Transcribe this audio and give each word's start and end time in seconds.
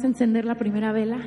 A 0.00 0.06
encender 0.06 0.44
la 0.44 0.54
primera 0.54 0.92
vela. 0.92 1.18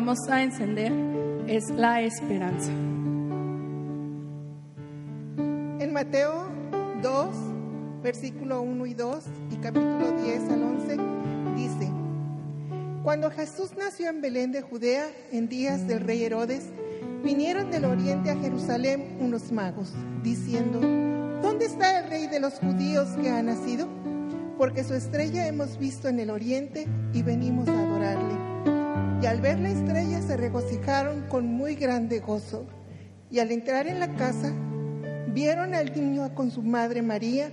Vamos 0.00 0.28
a 0.28 0.44
encender 0.44 0.92
es 1.48 1.70
la 1.70 2.00
esperanza. 2.02 2.70
En 5.80 5.92
Mateo 5.92 6.46
2, 7.02 7.28
versículo 8.04 8.62
1 8.62 8.86
y 8.86 8.94
2 8.94 9.24
y 9.50 9.56
capítulo 9.56 10.12
10 10.22 10.50
al 10.50 10.62
11, 10.62 10.96
dice, 11.56 11.90
Cuando 13.02 13.28
Jesús 13.32 13.72
nació 13.76 14.10
en 14.10 14.20
Belén 14.20 14.52
de 14.52 14.62
Judea, 14.62 15.08
en 15.32 15.48
días 15.48 15.88
del 15.88 15.98
rey 15.98 16.22
Herodes, 16.22 16.66
vinieron 17.24 17.72
del 17.72 17.84
oriente 17.84 18.30
a 18.30 18.36
Jerusalén 18.36 19.16
unos 19.18 19.50
magos, 19.50 19.92
diciendo, 20.22 20.78
¿dónde 21.42 21.64
está 21.64 21.98
el 21.98 22.08
rey 22.08 22.28
de 22.28 22.38
los 22.38 22.54
judíos 22.60 23.08
que 23.20 23.30
ha 23.30 23.42
nacido? 23.42 23.88
Porque 24.58 24.84
su 24.84 24.94
estrella 24.94 25.48
hemos 25.48 25.76
visto 25.76 26.06
en 26.06 26.20
el 26.20 26.30
oriente 26.30 26.86
y 27.12 27.24
venimos 27.24 27.66
a 27.66 27.72
adorarle. 27.72 28.47
Y 29.20 29.26
al 29.26 29.40
ver 29.40 29.58
la 29.58 29.70
estrella 29.70 30.22
se 30.22 30.36
regocijaron 30.36 31.22
con 31.28 31.46
muy 31.46 31.74
grande 31.74 32.20
gozo. 32.20 32.66
Y 33.30 33.40
al 33.40 33.50
entrar 33.50 33.88
en 33.88 33.98
la 33.98 34.14
casa, 34.14 34.52
vieron 35.34 35.74
al 35.74 35.92
niño 35.92 36.32
con 36.34 36.52
su 36.52 36.62
madre 36.62 37.02
María 37.02 37.50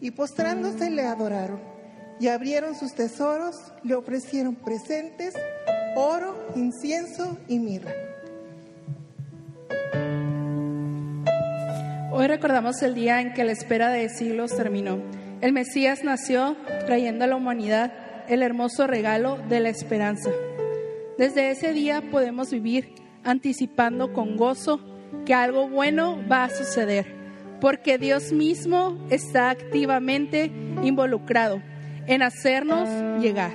y 0.00 0.12
postrándose 0.12 0.88
le 0.88 1.02
adoraron. 1.02 1.60
Y 2.20 2.28
abrieron 2.28 2.76
sus 2.76 2.94
tesoros, 2.94 3.56
le 3.82 3.94
ofrecieron 3.94 4.54
presentes, 4.54 5.34
oro, 5.96 6.36
incienso 6.54 7.36
y 7.48 7.58
mirra. 7.58 7.92
Hoy 12.12 12.26
recordamos 12.28 12.82
el 12.82 12.94
día 12.94 13.20
en 13.20 13.32
que 13.32 13.44
la 13.44 13.52
espera 13.52 13.88
de 13.88 14.08
siglos 14.10 14.54
terminó. 14.56 14.98
El 15.40 15.52
Mesías 15.52 16.04
nació 16.04 16.56
trayendo 16.86 17.24
a 17.24 17.28
la 17.28 17.36
humanidad 17.36 17.92
el 18.28 18.42
hermoso 18.42 18.86
regalo 18.86 19.38
de 19.48 19.60
la 19.60 19.70
esperanza. 19.70 20.30
Desde 21.20 21.50
ese 21.50 21.74
día 21.74 22.00
podemos 22.10 22.50
vivir 22.50 22.94
anticipando 23.24 24.14
con 24.14 24.38
gozo 24.38 24.80
que 25.26 25.34
algo 25.34 25.68
bueno 25.68 26.18
va 26.26 26.44
a 26.44 26.48
suceder, 26.48 27.14
porque 27.60 27.98
Dios 27.98 28.32
mismo 28.32 28.98
está 29.10 29.50
activamente 29.50 30.50
involucrado 30.82 31.60
en 32.06 32.22
hacernos 32.22 32.88
llegar. 33.20 33.52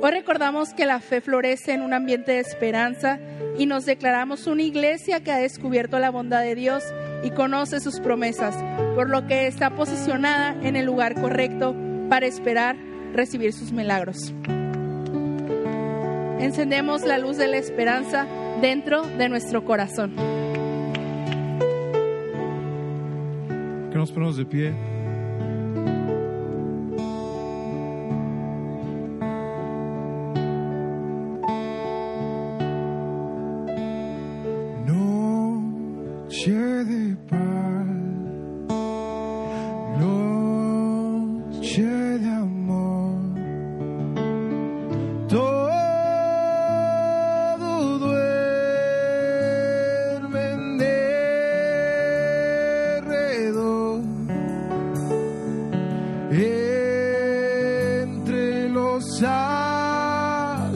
Hoy 0.00 0.12
recordamos 0.12 0.72
que 0.72 0.86
la 0.86 1.00
fe 1.00 1.20
florece 1.20 1.72
en 1.72 1.82
un 1.82 1.94
ambiente 1.94 2.30
de 2.30 2.38
esperanza 2.38 3.18
y 3.58 3.66
nos 3.66 3.84
declaramos 3.84 4.46
una 4.46 4.62
iglesia 4.62 5.24
que 5.24 5.32
ha 5.32 5.38
descubierto 5.38 5.98
la 5.98 6.10
bondad 6.10 6.42
de 6.42 6.54
Dios 6.54 6.84
y 7.24 7.30
conoce 7.30 7.80
sus 7.80 7.98
promesas, 7.98 8.54
por 8.94 9.10
lo 9.10 9.26
que 9.26 9.48
está 9.48 9.74
posicionada 9.74 10.54
en 10.62 10.76
el 10.76 10.86
lugar 10.86 11.20
correcto 11.20 11.74
para 12.08 12.26
esperar 12.26 12.76
recibir 13.12 13.52
sus 13.52 13.72
milagros. 13.72 14.32
Encendemos 16.40 17.02
la 17.02 17.18
luz 17.18 17.36
de 17.36 17.48
la 17.48 17.58
esperanza 17.58 18.26
dentro 18.60 19.02
de 19.02 19.28
nuestro 19.28 19.64
corazón. 19.64 20.14
Que 23.90 23.98
nos 23.98 24.12
ponemos 24.12 24.36
de 24.36 24.46
pie. 24.46 24.97
Astros 59.22 60.74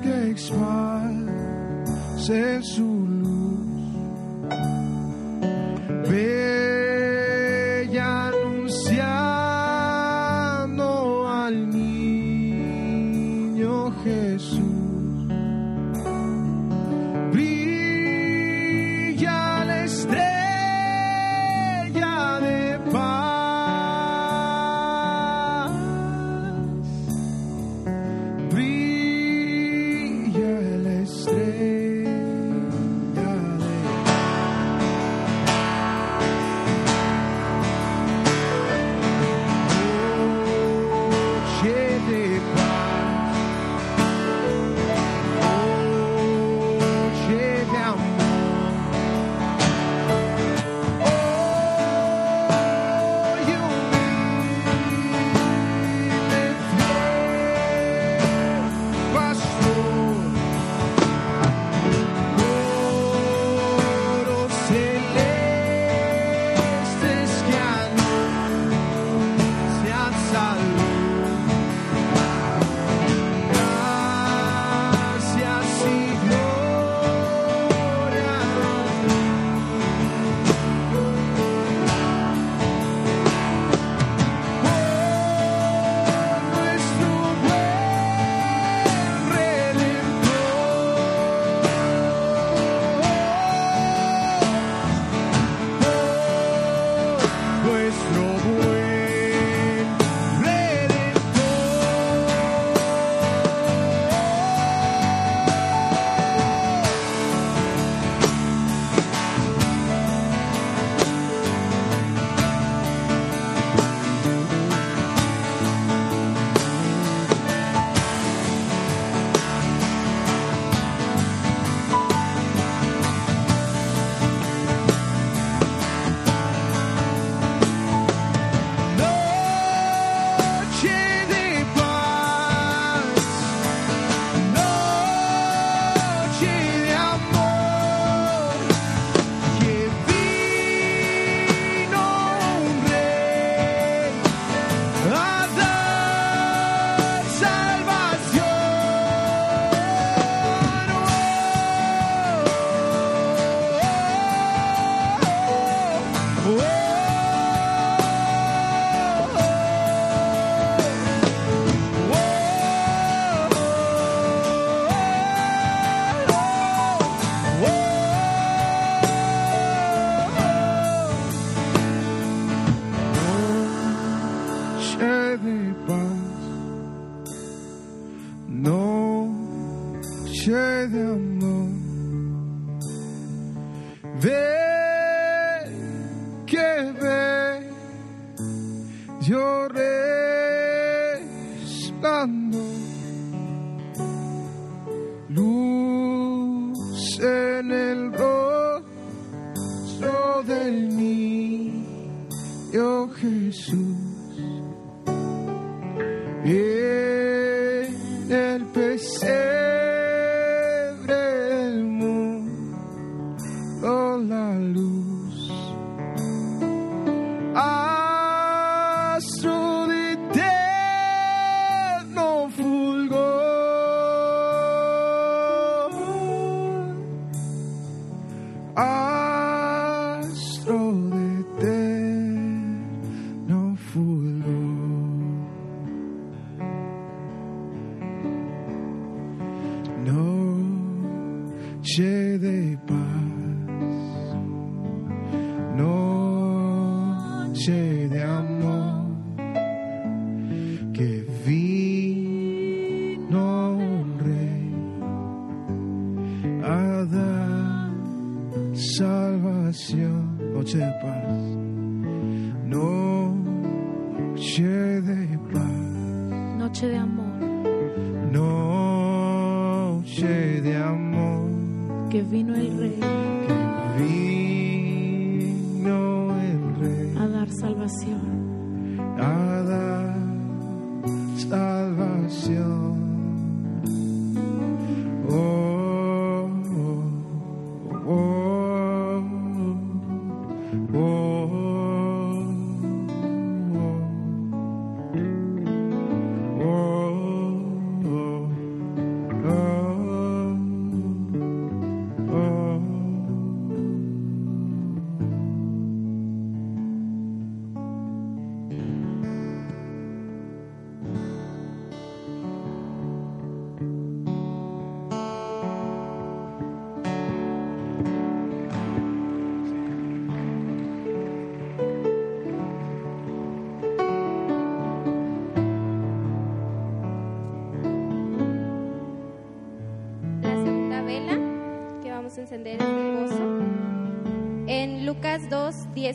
que 0.00 0.30
expansen 0.30 1.24
su 2.62 2.93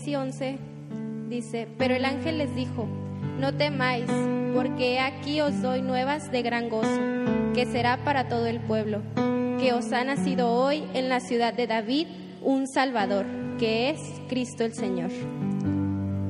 y 0.09 0.15
11 0.15 0.57
dice, 1.29 1.67
pero 1.77 1.93
el 1.93 2.03
ángel 2.03 2.39
les 2.39 2.55
dijo, 2.55 2.87
no 3.39 3.53
temáis, 3.53 4.09
porque 4.55 4.99
aquí 4.99 5.39
os 5.39 5.61
doy 5.61 5.83
nuevas 5.83 6.31
de 6.31 6.41
gran 6.41 6.67
gozo, 6.67 6.99
que 7.53 7.67
será 7.67 8.03
para 8.03 8.27
todo 8.27 8.47
el 8.47 8.59
pueblo, 8.59 9.03
que 9.59 9.71
os 9.73 9.93
ha 9.93 10.03
nacido 10.03 10.51
hoy 10.51 10.83
en 10.95 11.09
la 11.09 11.19
ciudad 11.19 11.53
de 11.53 11.67
David 11.67 12.07
un 12.41 12.67
Salvador, 12.67 13.27
que 13.59 13.91
es 13.91 13.99
Cristo 14.27 14.63
el 14.63 14.73
Señor. 14.73 15.11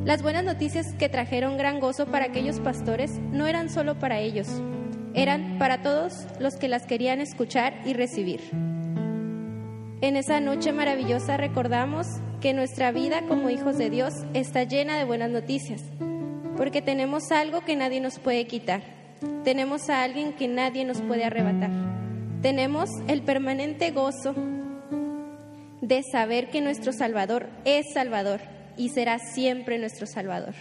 Las 0.04 0.22
buenas 0.22 0.44
noticias 0.44 0.86
que 0.98 1.08
trajeron 1.08 1.58
gran 1.58 1.80
gozo 1.80 2.06
para 2.06 2.26
aquellos 2.26 2.60
pastores 2.60 3.18
no 3.32 3.48
eran 3.48 3.70
solo 3.70 3.98
para 3.98 4.20
ellos, 4.20 4.48
eran 5.14 5.58
para 5.58 5.82
todos 5.82 6.14
los 6.40 6.56
que 6.58 6.68
las 6.68 6.86
querían 6.86 7.22
escuchar 7.22 7.74
y 7.86 7.94
recibir. 7.94 8.42
En 10.02 10.18
esa 10.18 10.42
noche 10.42 10.74
maravillosa 10.74 11.38
recordamos 11.38 12.08
que 12.42 12.54
nuestra 12.54 12.92
vida 12.92 13.24
como 13.28 13.50
hijos 13.50 13.78
de 13.78 13.90
Dios 13.90 14.14
está 14.34 14.64
llena 14.64 14.98
de 14.98 15.04
buenas 15.04 15.30
noticias, 15.30 15.82
porque 16.56 16.82
tenemos 16.82 17.32
algo 17.32 17.62
que 17.62 17.76
nadie 17.76 18.00
nos 18.00 18.20
puede 18.20 18.46
quitar, 18.48 18.82
tenemos 19.44 19.90
a 19.90 20.04
alguien 20.04 20.34
que 20.34 20.48
nadie 20.48 20.86
nos 20.86 21.02
puede 21.02 21.26
arrebatar, 21.26 21.72
tenemos 22.42 22.90
el 23.08 23.22
permanente 23.22 23.92
gozo 23.92 24.34
de 25.82 26.04
saber 26.04 26.50
que 26.50 26.62
nuestro 26.62 26.94
Salvador 26.94 27.50
es 27.66 27.88
Salvador 27.94 28.40
y 28.78 28.90
será 28.90 29.20
siempre 29.20 29.78
nuestro 29.78 30.08
Salvador. 30.08 30.54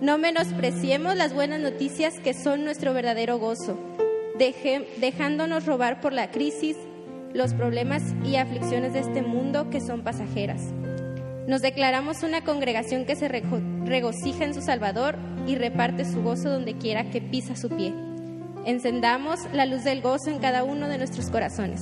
No 0.00 0.18
menospreciemos 0.18 1.14
las 1.14 1.34
buenas 1.34 1.60
noticias 1.60 2.18
que 2.18 2.34
son 2.34 2.64
nuestro 2.64 2.92
verdadero 2.94 3.38
gozo, 3.38 3.78
dejándonos 4.98 5.66
robar 5.66 6.00
por 6.00 6.12
la 6.12 6.30
crisis, 6.30 6.76
los 7.32 7.54
problemas 7.54 8.02
y 8.24 8.36
aflicciones 8.36 8.92
de 8.92 9.00
este 9.00 9.22
mundo 9.22 9.70
que 9.70 9.80
son 9.80 10.02
pasajeras. 10.02 10.62
Nos 11.46 11.62
declaramos 11.62 12.22
una 12.22 12.44
congregación 12.44 13.04
que 13.04 13.16
se 13.16 13.28
regocija 13.28 14.44
en 14.44 14.54
su 14.54 14.60
Salvador 14.60 15.16
y 15.46 15.56
reparte 15.56 16.04
su 16.04 16.22
gozo 16.22 16.50
donde 16.50 16.76
quiera 16.76 17.10
que 17.10 17.20
pisa 17.20 17.56
su 17.56 17.68
pie. 17.68 17.94
Encendamos 18.66 19.40
la 19.52 19.66
luz 19.66 19.84
del 19.84 20.02
gozo 20.02 20.30
en 20.30 20.38
cada 20.38 20.64
uno 20.64 20.88
de 20.88 20.98
nuestros 20.98 21.30
corazones. 21.30 21.80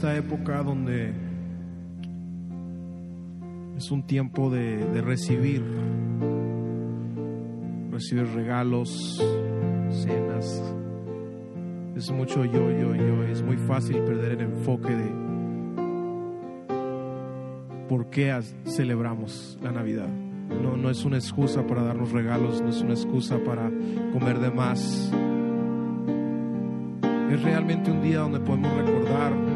Esta 0.00 0.16
época 0.16 0.62
donde 0.62 1.12
es 3.76 3.90
un 3.90 4.02
tiempo 4.06 4.48
de, 4.48 5.02
recibir, 5.02 5.62
recibir 7.90 8.26
regalos, 8.28 9.22
cenas. 9.90 10.74
Es 11.94 12.10
mucho 12.12 12.46
yo, 12.46 12.70
yo, 12.70 12.94
yo. 12.94 13.24
Es 13.24 13.42
muy 13.42 13.58
fácil 13.58 13.98
perder 13.98 14.32
el 14.32 14.40
enfoque 14.40 14.96
de 14.96 15.10
por 17.86 18.08
qué 18.08 18.40
celebramos 18.64 19.58
la 19.62 19.70
Navidad. 19.70 20.08
No, 20.08 20.78
no 20.78 20.88
es 20.88 21.04
una 21.04 21.18
excusa 21.18 21.66
para 21.66 21.82
darnos 21.82 22.10
regalos, 22.12 22.62
no 22.62 22.70
es 22.70 22.80
una 22.80 22.94
excusa 22.94 23.36
para 23.44 23.70
comer 24.14 24.38
de 24.38 24.50
más. 24.50 25.12
Es 27.30 27.42
realmente 27.42 27.90
un 27.90 28.00
día 28.00 28.20
donde 28.20 28.40
podemos 28.40 28.72
recordar 28.74 29.49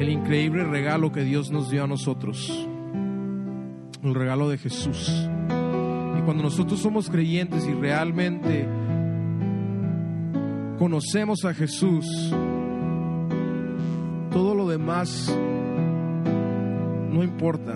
el 0.00 0.08
increíble 0.08 0.64
regalo 0.64 1.12
que 1.12 1.24
Dios 1.24 1.50
nos 1.50 1.68
dio 1.68 1.84
a 1.84 1.86
nosotros, 1.86 2.66
el 4.02 4.14
regalo 4.14 4.48
de 4.48 4.56
Jesús. 4.56 5.28
Y 6.18 6.22
cuando 6.22 6.42
nosotros 6.42 6.80
somos 6.80 7.10
creyentes 7.10 7.68
y 7.68 7.74
realmente 7.74 8.66
conocemos 10.78 11.44
a 11.44 11.52
Jesús, 11.52 12.06
todo 14.32 14.54
lo 14.54 14.66
demás 14.66 15.36
no 17.12 17.22
importa. 17.22 17.74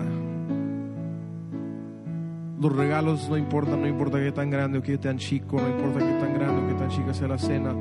Los 2.59 2.75
regalos 2.75 3.29
no 3.29 3.37
importan, 3.37 3.81
no 3.81 3.87
importa 3.87 4.17
que 4.17 4.31
tan 4.31 4.49
grande 4.49 4.79
o 4.79 4.81
que 4.81 4.97
tan 4.97 5.19
chico, 5.19 5.61
no 5.61 5.69
importa 5.69 5.99
que 5.99 6.13
tan 6.19 6.33
grande 6.33 6.63
o 6.63 6.67
que 6.69 6.73
tan 6.73 6.89
chica 6.89 7.13
sea 7.13 7.27
la 7.27 7.37
cena, 7.37 7.75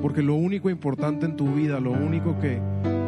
porque 0.00 0.22
lo 0.22 0.36
único 0.36 0.70
importante 0.70 1.26
en 1.26 1.36
tu 1.36 1.52
vida, 1.52 1.80
lo 1.80 1.90
único 1.90 2.38
que, 2.38 2.62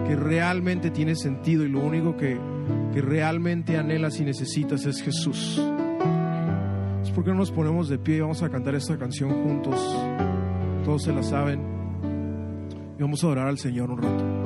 que 0.06 0.16
realmente 0.16 0.90
tiene 0.90 1.16
sentido 1.16 1.64
y 1.64 1.68
lo 1.68 1.80
único 1.80 2.16
que, 2.16 2.38
que 2.92 3.00
realmente 3.00 3.76
anhelas 3.76 4.20
y 4.20 4.24
necesitas 4.24 4.86
es 4.86 5.02
Jesús. 5.02 5.60
Es 7.02 7.10
porque 7.10 7.30
no 7.30 7.36
nos 7.36 7.50
ponemos 7.50 7.88
de 7.88 7.98
pie 7.98 8.16
y 8.16 8.20
vamos 8.20 8.42
a 8.42 8.48
cantar 8.48 8.74
esta 8.74 8.96
canción 8.96 9.30
juntos. 9.44 9.80
Todos 10.84 11.02
se 11.02 11.12
la 11.12 11.22
saben. 11.22 11.60
Y 12.98 13.02
vamos 13.02 13.22
a 13.22 13.26
adorar 13.26 13.48
al 13.48 13.58
Señor 13.58 13.90
un 13.90 14.02
rato. 14.02 14.45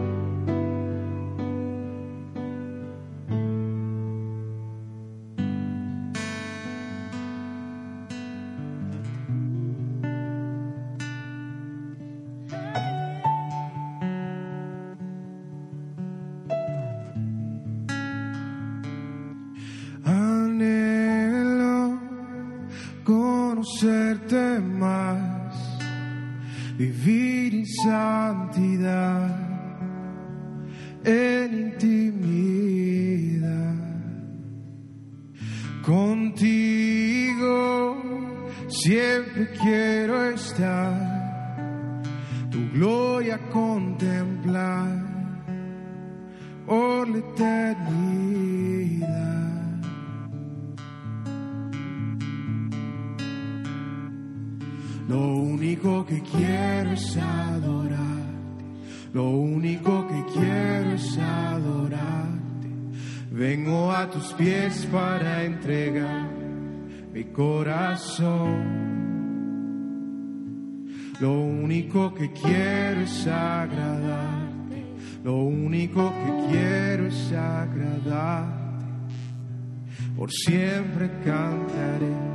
Siempre 80.30 81.10
cantaré 81.24 82.29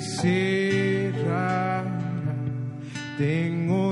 cerrará. 0.00 1.84
Tengo 3.16 3.89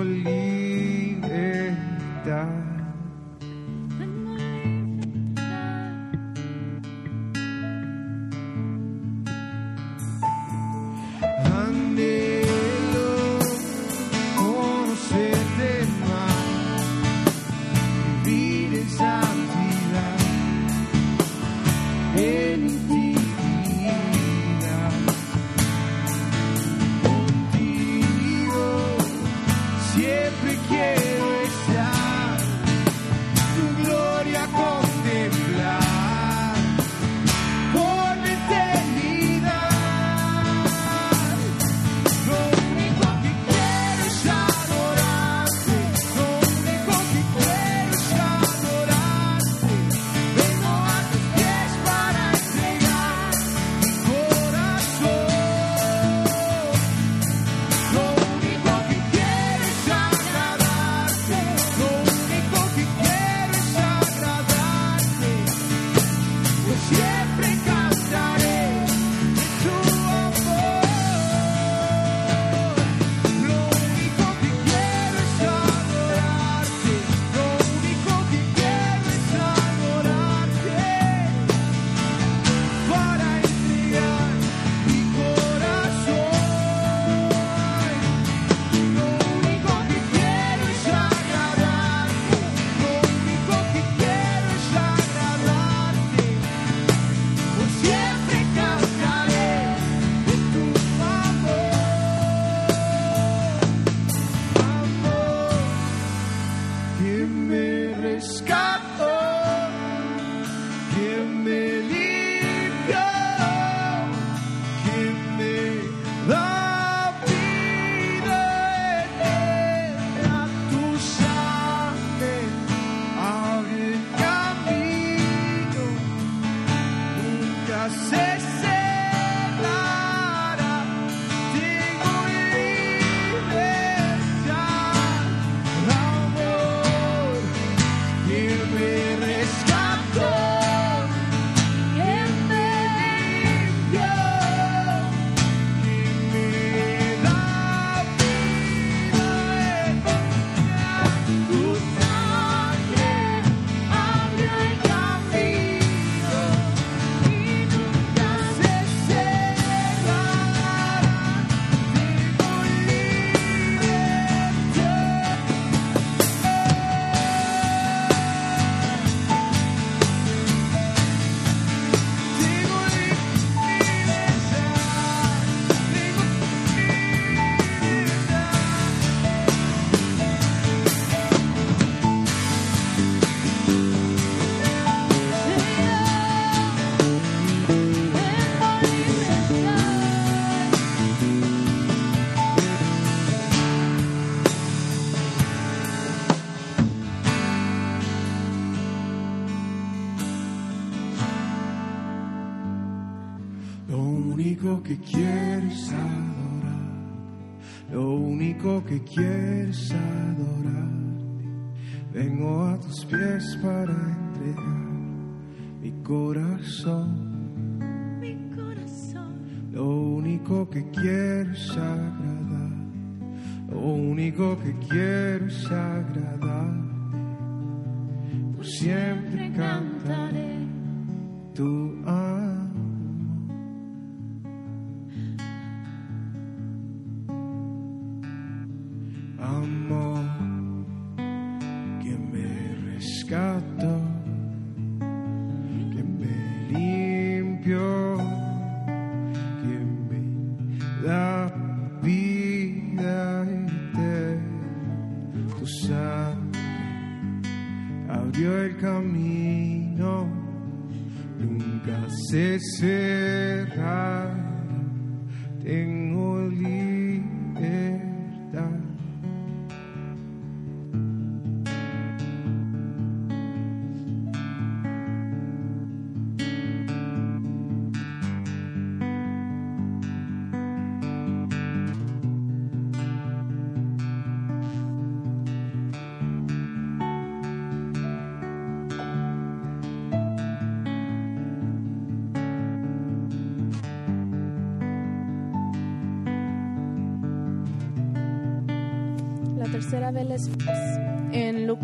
me 243.29 243.37
rescató, 243.37 243.98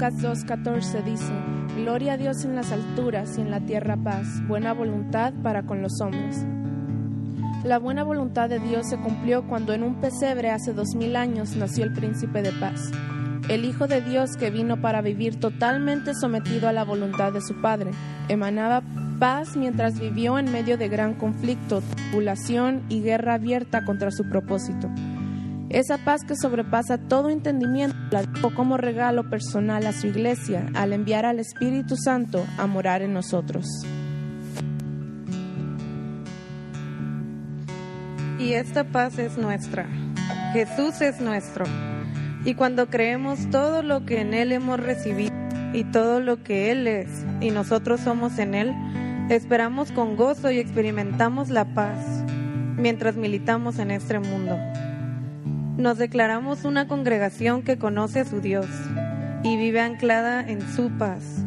Lucas 0.04 0.46
2.14 0.46 1.02
dice, 1.02 1.32
Gloria 1.78 2.12
a 2.12 2.16
Dios 2.18 2.44
en 2.44 2.54
las 2.54 2.72
alturas 2.72 3.38
y 3.38 3.40
en 3.40 3.50
la 3.50 3.60
tierra 3.60 3.96
paz, 3.96 4.46
buena 4.46 4.74
voluntad 4.74 5.32
para 5.42 5.62
con 5.62 5.80
los 5.80 5.98
hombres. 6.02 6.44
La 7.64 7.78
buena 7.78 8.04
voluntad 8.04 8.50
de 8.50 8.58
Dios 8.58 8.86
se 8.86 8.98
cumplió 8.98 9.48
cuando 9.48 9.72
en 9.72 9.82
un 9.82 10.02
pesebre 10.02 10.50
hace 10.50 10.74
dos 10.74 10.94
mil 10.94 11.16
años 11.16 11.56
nació 11.56 11.84
el 11.84 11.94
príncipe 11.94 12.42
de 12.42 12.52
paz, 12.52 12.90
el 13.48 13.64
Hijo 13.64 13.86
de 13.86 14.02
Dios 14.02 14.36
que 14.36 14.50
vino 14.50 14.78
para 14.78 15.00
vivir 15.00 15.40
totalmente 15.40 16.12
sometido 16.12 16.68
a 16.68 16.74
la 16.74 16.84
voluntad 16.84 17.32
de 17.32 17.40
su 17.40 17.62
Padre. 17.62 17.92
Emanaba 18.28 18.82
paz 19.18 19.56
mientras 19.56 19.98
vivió 19.98 20.38
en 20.38 20.52
medio 20.52 20.76
de 20.76 20.90
gran 20.90 21.14
conflicto, 21.14 21.80
tribulación 21.80 22.82
y 22.90 23.00
guerra 23.00 23.34
abierta 23.34 23.86
contra 23.86 24.10
su 24.10 24.28
propósito. 24.28 24.90
Esa 25.74 25.98
paz 25.98 26.22
que 26.22 26.36
sobrepasa 26.36 26.98
todo 26.98 27.30
entendimiento 27.30 27.96
la 28.12 28.22
dio 28.22 28.54
como 28.54 28.76
regalo 28.76 29.28
personal 29.28 29.84
a 29.88 29.92
su 29.92 30.06
iglesia 30.06 30.66
al 30.72 30.92
enviar 30.92 31.26
al 31.26 31.40
Espíritu 31.40 31.96
Santo 31.96 32.46
a 32.58 32.68
morar 32.68 33.02
en 33.02 33.12
nosotros. 33.12 33.66
Y 38.38 38.52
esta 38.52 38.84
paz 38.84 39.18
es 39.18 39.36
nuestra. 39.36 39.88
Jesús 40.52 41.00
es 41.00 41.20
nuestro. 41.20 41.64
Y 42.44 42.54
cuando 42.54 42.88
creemos 42.88 43.50
todo 43.50 43.82
lo 43.82 44.06
que 44.06 44.20
en 44.20 44.32
Él 44.32 44.52
hemos 44.52 44.78
recibido 44.78 45.34
y 45.72 45.82
todo 45.82 46.20
lo 46.20 46.40
que 46.44 46.70
Él 46.70 46.86
es 46.86 47.08
y 47.40 47.50
nosotros 47.50 47.98
somos 47.98 48.38
en 48.38 48.54
Él, 48.54 48.72
esperamos 49.28 49.90
con 49.90 50.14
gozo 50.14 50.52
y 50.52 50.60
experimentamos 50.60 51.50
la 51.50 51.64
paz 51.74 51.98
mientras 52.76 53.16
militamos 53.16 53.80
en 53.80 53.90
este 53.90 54.20
mundo. 54.20 54.56
Nos 55.76 55.98
declaramos 55.98 56.64
una 56.64 56.86
congregación 56.86 57.62
que 57.62 57.78
conoce 57.78 58.20
a 58.20 58.24
su 58.24 58.40
Dios 58.40 58.66
y 59.42 59.56
vive 59.56 59.80
anclada 59.80 60.40
en 60.40 60.62
su 60.62 60.88
paz, 60.90 61.44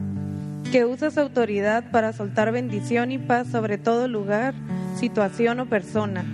que 0.70 0.84
usa 0.84 1.12
su 1.12 1.22
autoridad 1.22 1.92
para 1.92 2.12
soltar 2.12 2.52
bendición 2.52 3.14
y 3.14 3.20
paz 3.20 3.48
sobre 3.48 3.78
todo 3.78 4.10
lugar, 4.10 4.54
situación 4.98 5.62
o 5.62 5.68
persona, 5.68 6.26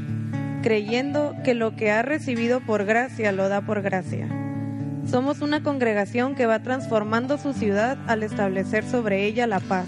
creyendo 0.64 1.36
que 1.44 1.54
lo 1.54 1.76
que 1.76 1.92
ha 1.92 2.02
recibido 2.02 2.62
por 2.62 2.84
gracia 2.84 3.32
lo 3.32 3.48
da 3.48 3.62
por 3.62 3.84
gracia. 3.84 4.28
Somos 5.08 5.42
una 5.42 5.62
congregación 5.62 6.34
que 6.34 6.48
va 6.48 6.64
transformando 6.64 7.38
su 7.38 7.54
ciudad 7.54 8.00
al 8.08 8.24
establecer 8.24 8.86
sobre 8.86 9.26
ella 9.26 9.46
la 9.46 9.60
paz. 9.60 9.88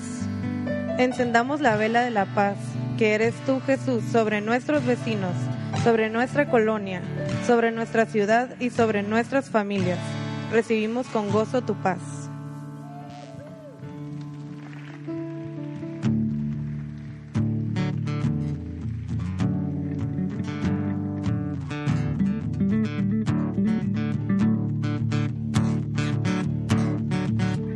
Encendamos 0.99 1.59
la 1.59 1.75
vela 1.75 2.01
de 2.01 2.11
la 2.11 2.25
paz, 2.25 2.57
que 2.99 3.15
eres 3.15 3.33
tú 3.47 3.61
Jesús, 3.61 4.03
sobre 4.11 4.41
nuestros 4.41 4.85
vecinos, 4.85 5.33
sobre 5.83 6.09
nuestra 6.09 6.49
colonia, 6.49 7.01
sobre 7.45 7.71
nuestra 7.71 8.05
ciudad 8.05 8.55
y 8.59 8.69
sobre 8.69 9.03
nuestras 9.03 9.49
familias. 9.49 9.99
Recibimos 10.51 11.07
con 11.07 11.29
gozo 11.29 11.61
tu 11.61 11.75
paz. 11.75 11.99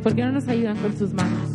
¿Por 0.02 0.14
qué 0.14 0.24
no 0.24 0.32
nos 0.32 0.48
ayudan 0.48 0.76
con 0.78 0.96
sus 0.96 1.12
manos? 1.12 1.49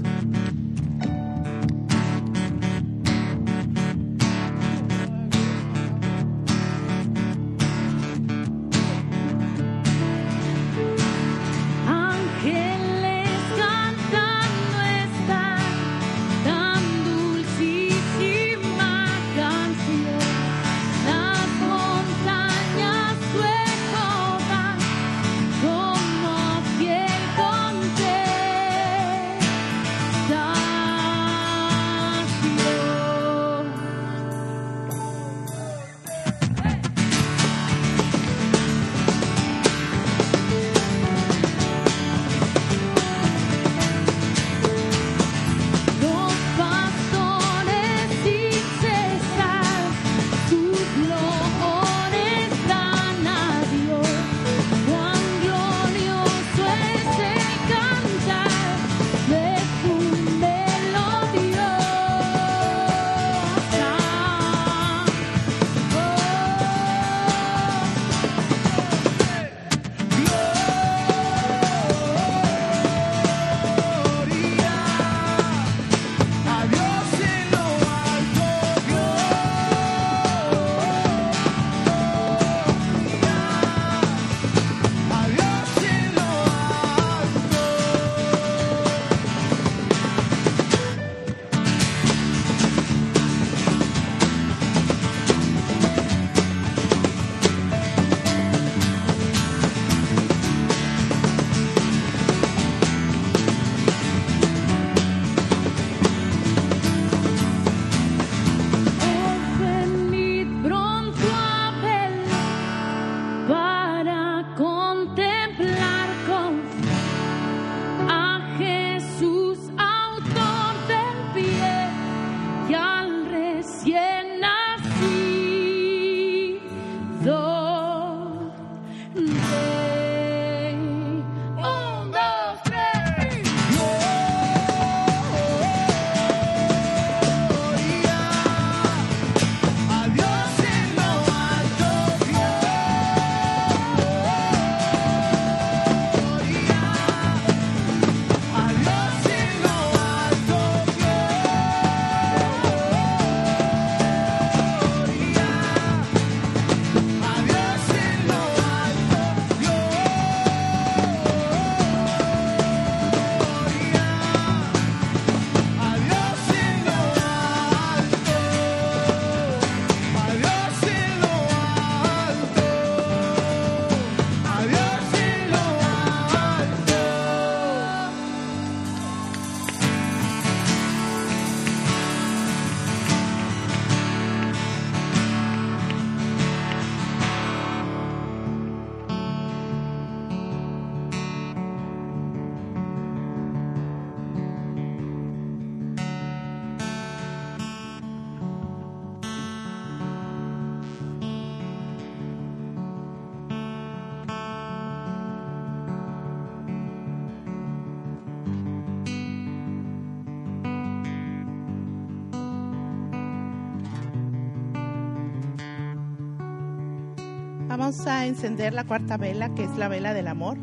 Vamos 217.78 218.08
a 218.08 218.26
encender 218.26 218.73
la 218.73 218.86
cuarta 218.86 219.17
vela, 219.17 219.54
que 219.54 219.65
es 219.65 219.76
la 219.76 219.90
vela 219.90 220.13
del 220.13 220.30
amor. 220.30 220.58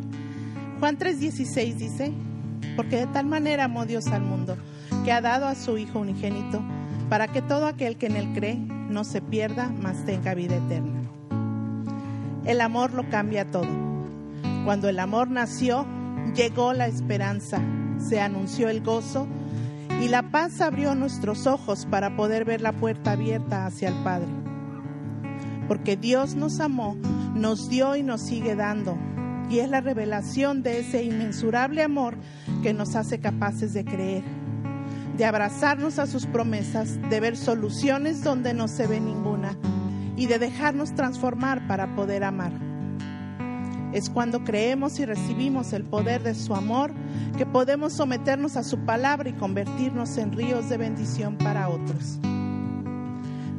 Juan 0.81 0.97
3:16 0.97 1.77
dice, 1.77 2.11
porque 2.75 2.97
de 2.97 3.07
tal 3.07 3.27
manera 3.27 3.65
amó 3.65 3.85
Dios 3.85 4.07
al 4.07 4.23
mundo, 4.23 4.57
que 5.05 5.13
ha 5.13 5.21
dado 5.21 5.47
a 5.47 5.55
su 5.55 5.77
Hijo 5.77 5.99
unigénito, 5.99 6.65
para 7.11 7.29
que 7.29 7.43
todo 7.43 7.67
aquel 7.67 7.99
que 7.99 8.07
en 8.07 8.17
él 8.17 8.33
cree 8.33 8.57
no 8.57 9.05
se 9.05 9.21
pierda, 9.21 9.71
mas 9.79 10.07
tenga 10.07 10.33
vida 10.33 10.57
eterna. 10.57 11.03
El 12.47 12.63
amor 12.63 12.95
lo 12.95 13.07
cambia 13.11 13.45
todo. 13.45 13.69
Cuando 14.65 14.89
el 14.89 14.99
amor 14.99 15.31
nació, 15.31 15.85
llegó 16.35 16.73
la 16.73 16.87
esperanza, 16.87 17.61
se 17.99 18.23
anunció 18.23 18.71
el 18.71 18.83
gozo 18.83 19.27
y 20.01 20.09
la 20.09 20.23
paz 20.31 20.63
abrió 20.63 20.95
nuestros 20.95 21.47
ojos 21.47 21.87
para 21.91 22.17
poder 22.17 22.47
ver 22.47 22.63
la 22.63 22.73
puerta 22.73 23.13
abierta 23.13 23.67
hacia 23.67 23.91
el 23.91 24.03
Padre. 24.03 24.41
Porque 25.73 25.97
Dios 25.97 26.35
nos 26.35 26.61
amó, 26.61 26.99
nos 27.35 27.70
dio 27.70 27.97
y 27.97 28.03
nos 28.03 28.20
sigue 28.20 28.55
dando. 28.55 28.99
Y 29.49 29.61
es 29.61 29.70
la 29.70 29.81
revelación 29.81 30.62
de 30.62 30.81
ese 30.81 31.03
inmensurable 31.03 31.83
amor 31.83 32.18
que 32.62 32.75
nos 32.75 32.95
hace 32.95 33.20
capaces 33.20 33.73
de 33.73 33.83
creer, 33.83 34.23
de 35.16 35.25
abrazarnos 35.25 35.99
a 35.99 36.07
sus 36.07 36.27
promesas, 36.27 37.01
de 37.09 37.20
ver 37.20 37.39
soluciones 37.39 38.23
donde 38.23 38.53
no 38.53 38.68
se 38.68 38.87
ve 38.87 39.01
ninguna 39.01 39.57
y 40.14 40.27
de 40.27 40.39
dejarnos 40.39 40.95
transformar 40.95 41.66
para 41.66 41.97
poder 41.97 42.23
amar. 42.23 42.53
Es 43.95 44.11
cuando 44.11 44.45
creemos 44.45 45.01
y 45.01 45.07
recibimos 45.07 45.73
el 45.73 45.85
poder 45.85 46.23
de 46.23 46.35
su 46.35 46.55
amor 46.55 46.93
que 47.39 47.47
podemos 47.47 47.95
someternos 47.95 48.59
a 48.59 48.62
su 48.62 48.85
palabra 48.85 49.31
y 49.31 49.33
convertirnos 49.33 50.18
en 50.18 50.33
ríos 50.33 50.68
de 50.68 50.77
bendición 50.77 51.39
para 51.39 51.70
otros. 51.70 52.18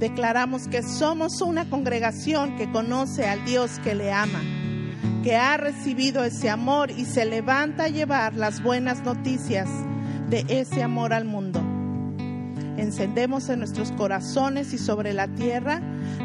Declaramos 0.03 0.67
que 0.67 0.83
somos 0.83 1.39
una 1.39 1.69
congregación 1.69 2.57
que 2.57 2.69
conoce 2.69 3.25
al 3.25 3.45
Dios 3.45 3.79
que 3.85 3.95
le 3.95 4.11
ama, 4.11 4.41
que 5.23 5.37
ha 5.37 5.55
recibido 5.55 6.25
ese 6.25 6.49
amor 6.49 6.91
y 6.91 7.05
se 7.05 7.23
levanta 7.23 7.85
a 7.85 7.87
llevar 7.87 8.35
las 8.35 8.61
buenas 8.61 9.01
noticias 9.05 9.69
de 10.29 10.43
ese 10.49 10.83
amor 10.83 11.13
al 11.13 11.23
mundo. 11.23 11.61
Encendemos 12.75 13.47
en 13.47 13.59
nuestros 13.59 13.93
corazones 13.93 14.73
y 14.73 14.77
sobre 14.77 15.13
la 15.13 15.29
tierra 15.29 15.79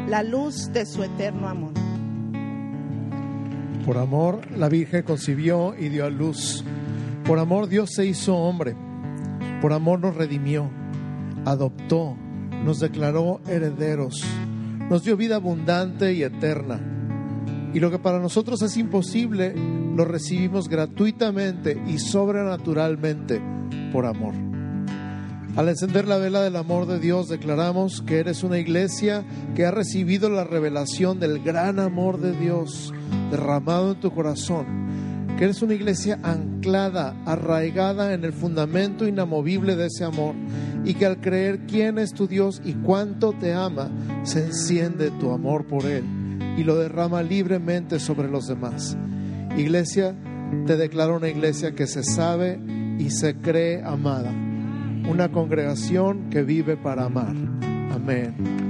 la 0.09 0.23
luz 0.23 0.73
de 0.73 0.85
su 0.85 1.01
eterno 1.01 1.47
amor. 1.47 1.71
Por 3.85 3.97
amor, 3.97 4.41
la 4.57 4.67
Virgen 4.67 5.03
concibió 5.03 5.73
y 5.79 5.87
dio 5.87 6.05
a 6.05 6.09
luz. 6.09 6.65
Por 7.23 7.39
amor, 7.39 7.69
Dios 7.69 7.91
se 7.93 8.05
hizo 8.05 8.35
hombre. 8.35 8.75
Por 9.61 9.71
amor 9.71 10.01
nos 10.01 10.17
redimió, 10.17 10.69
adoptó, 11.45 12.17
nos 12.63 12.79
declaró 12.79 13.41
herederos, 13.47 14.23
nos 14.89 15.03
dio 15.03 15.17
vida 15.17 15.35
abundante 15.35 16.13
y 16.13 16.23
eterna. 16.23 16.79
Y 17.73 17.79
lo 17.79 17.91
que 17.91 17.99
para 17.99 18.19
nosotros 18.19 18.61
es 18.61 18.77
imposible, 18.77 19.53
lo 19.95 20.05
recibimos 20.05 20.69
gratuitamente 20.69 21.81
y 21.87 21.99
sobrenaturalmente 21.99 23.41
por 23.91 24.05
amor. 24.05 24.33
Al 25.55 25.67
encender 25.67 26.07
la 26.07 26.17
vela 26.17 26.41
del 26.41 26.55
amor 26.55 26.85
de 26.85 26.99
Dios, 26.99 27.27
declaramos 27.27 28.01
que 28.01 28.19
eres 28.19 28.43
una 28.43 28.59
iglesia 28.59 29.25
que 29.55 29.65
ha 29.65 29.71
recibido 29.71 30.29
la 30.29 30.43
revelación 30.43 31.19
del 31.19 31.43
gran 31.43 31.79
amor 31.79 32.19
de 32.19 32.31
Dios 32.31 32.93
derramado 33.29 33.91
en 33.91 33.99
tu 33.99 34.11
corazón, 34.11 35.27
que 35.37 35.45
eres 35.45 35.61
una 35.61 35.73
iglesia 35.73 36.19
anclada, 36.23 37.15
arraigada 37.25 38.13
en 38.13 38.23
el 38.23 38.31
fundamento 38.31 39.07
inamovible 39.07 39.75
de 39.75 39.87
ese 39.87 40.05
amor, 40.05 40.35
y 40.83 40.93
que 40.93 41.05
al 41.05 41.19
creer 41.19 41.65
quién 41.67 41.97
es 41.97 42.13
tu 42.13 42.27
Dios 42.27 42.61
y 42.63 42.73
cuánto 42.73 43.33
te 43.33 43.53
ama, 43.53 43.89
se 44.23 44.45
enciende 44.45 45.11
tu 45.11 45.31
amor 45.31 45.65
por 45.65 45.85
Él 45.85 46.03
y 46.57 46.63
lo 46.63 46.77
derrama 46.77 47.21
libremente 47.23 47.99
sobre 47.99 48.29
los 48.29 48.47
demás. 48.47 48.97
Iglesia, 49.57 50.15
te 50.65 50.77
declaro 50.77 51.17
una 51.17 51.29
iglesia 51.29 51.73
que 51.73 51.87
se 51.87 52.03
sabe 52.03 52.59
y 52.97 53.11
se 53.11 53.35
cree 53.35 53.83
amada 53.83 54.33
una 55.09 55.31
congregación 55.31 56.29
que 56.29 56.43
vive 56.43 56.77
para 56.77 57.05
amar. 57.05 57.35
Amén. 57.91 58.68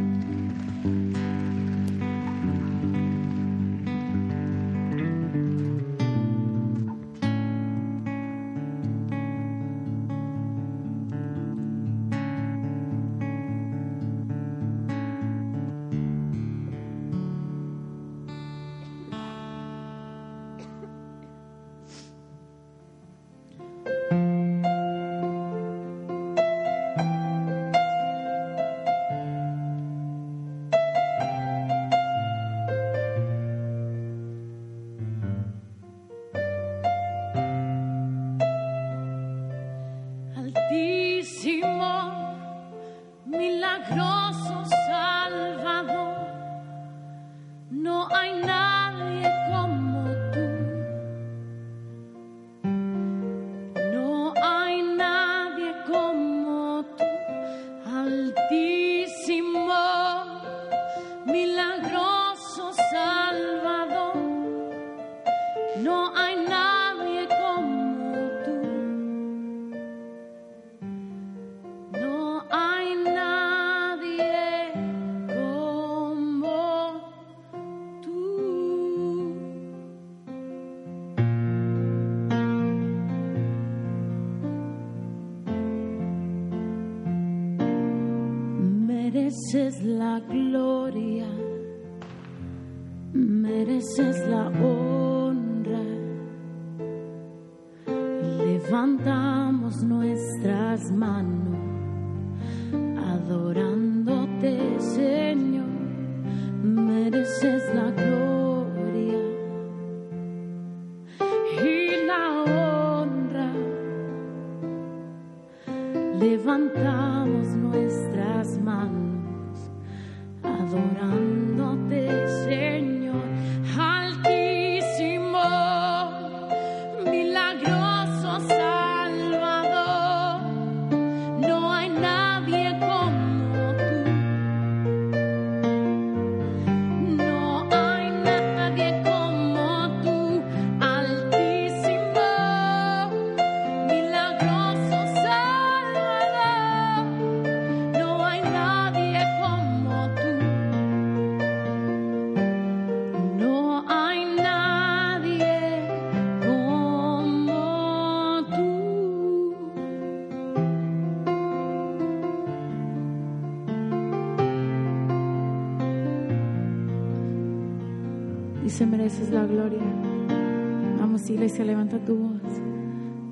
Iglesia, 171.60 171.66
levanta 171.66 171.99
tu 171.99 172.16
voz. 172.16 172.62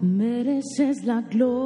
Mereces 0.02 1.04
la 1.04 1.22
gloria, 1.22 1.57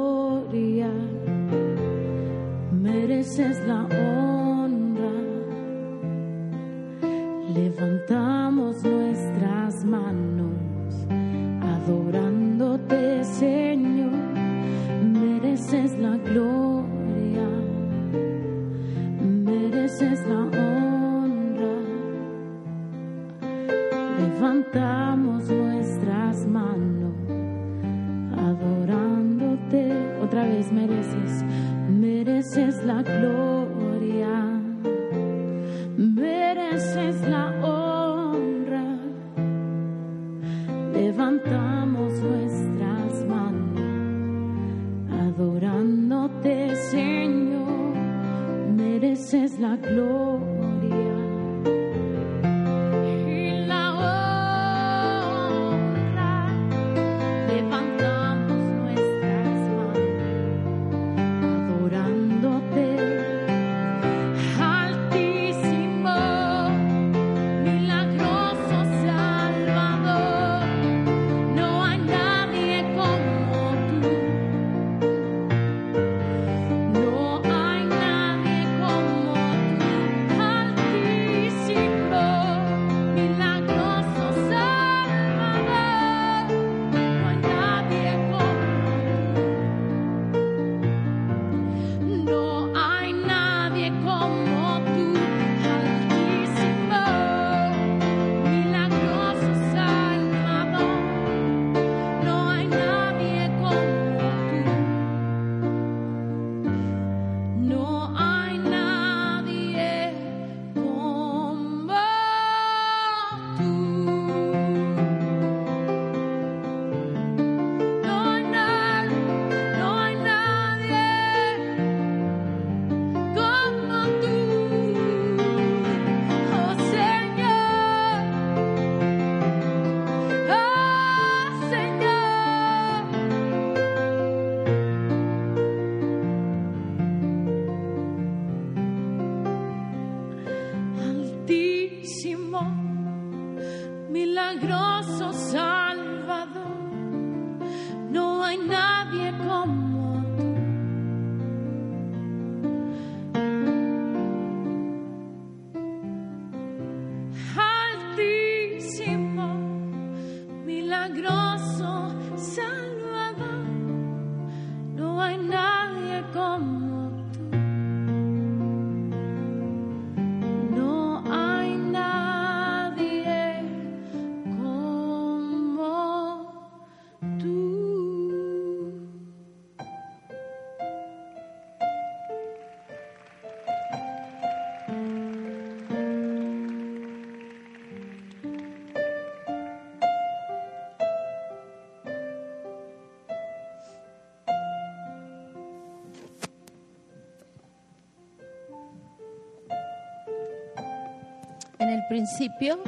principio 202.12 202.78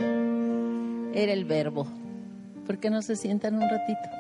era 1.14 1.32
el 1.32 1.46
verbo. 1.46 1.86
¿Por 2.66 2.78
qué 2.78 2.90
no 2.90 3.00
se 3.00 3.16
sientan 3.16 3.54
un 3.54 3.66
ratito? 3.70 4.10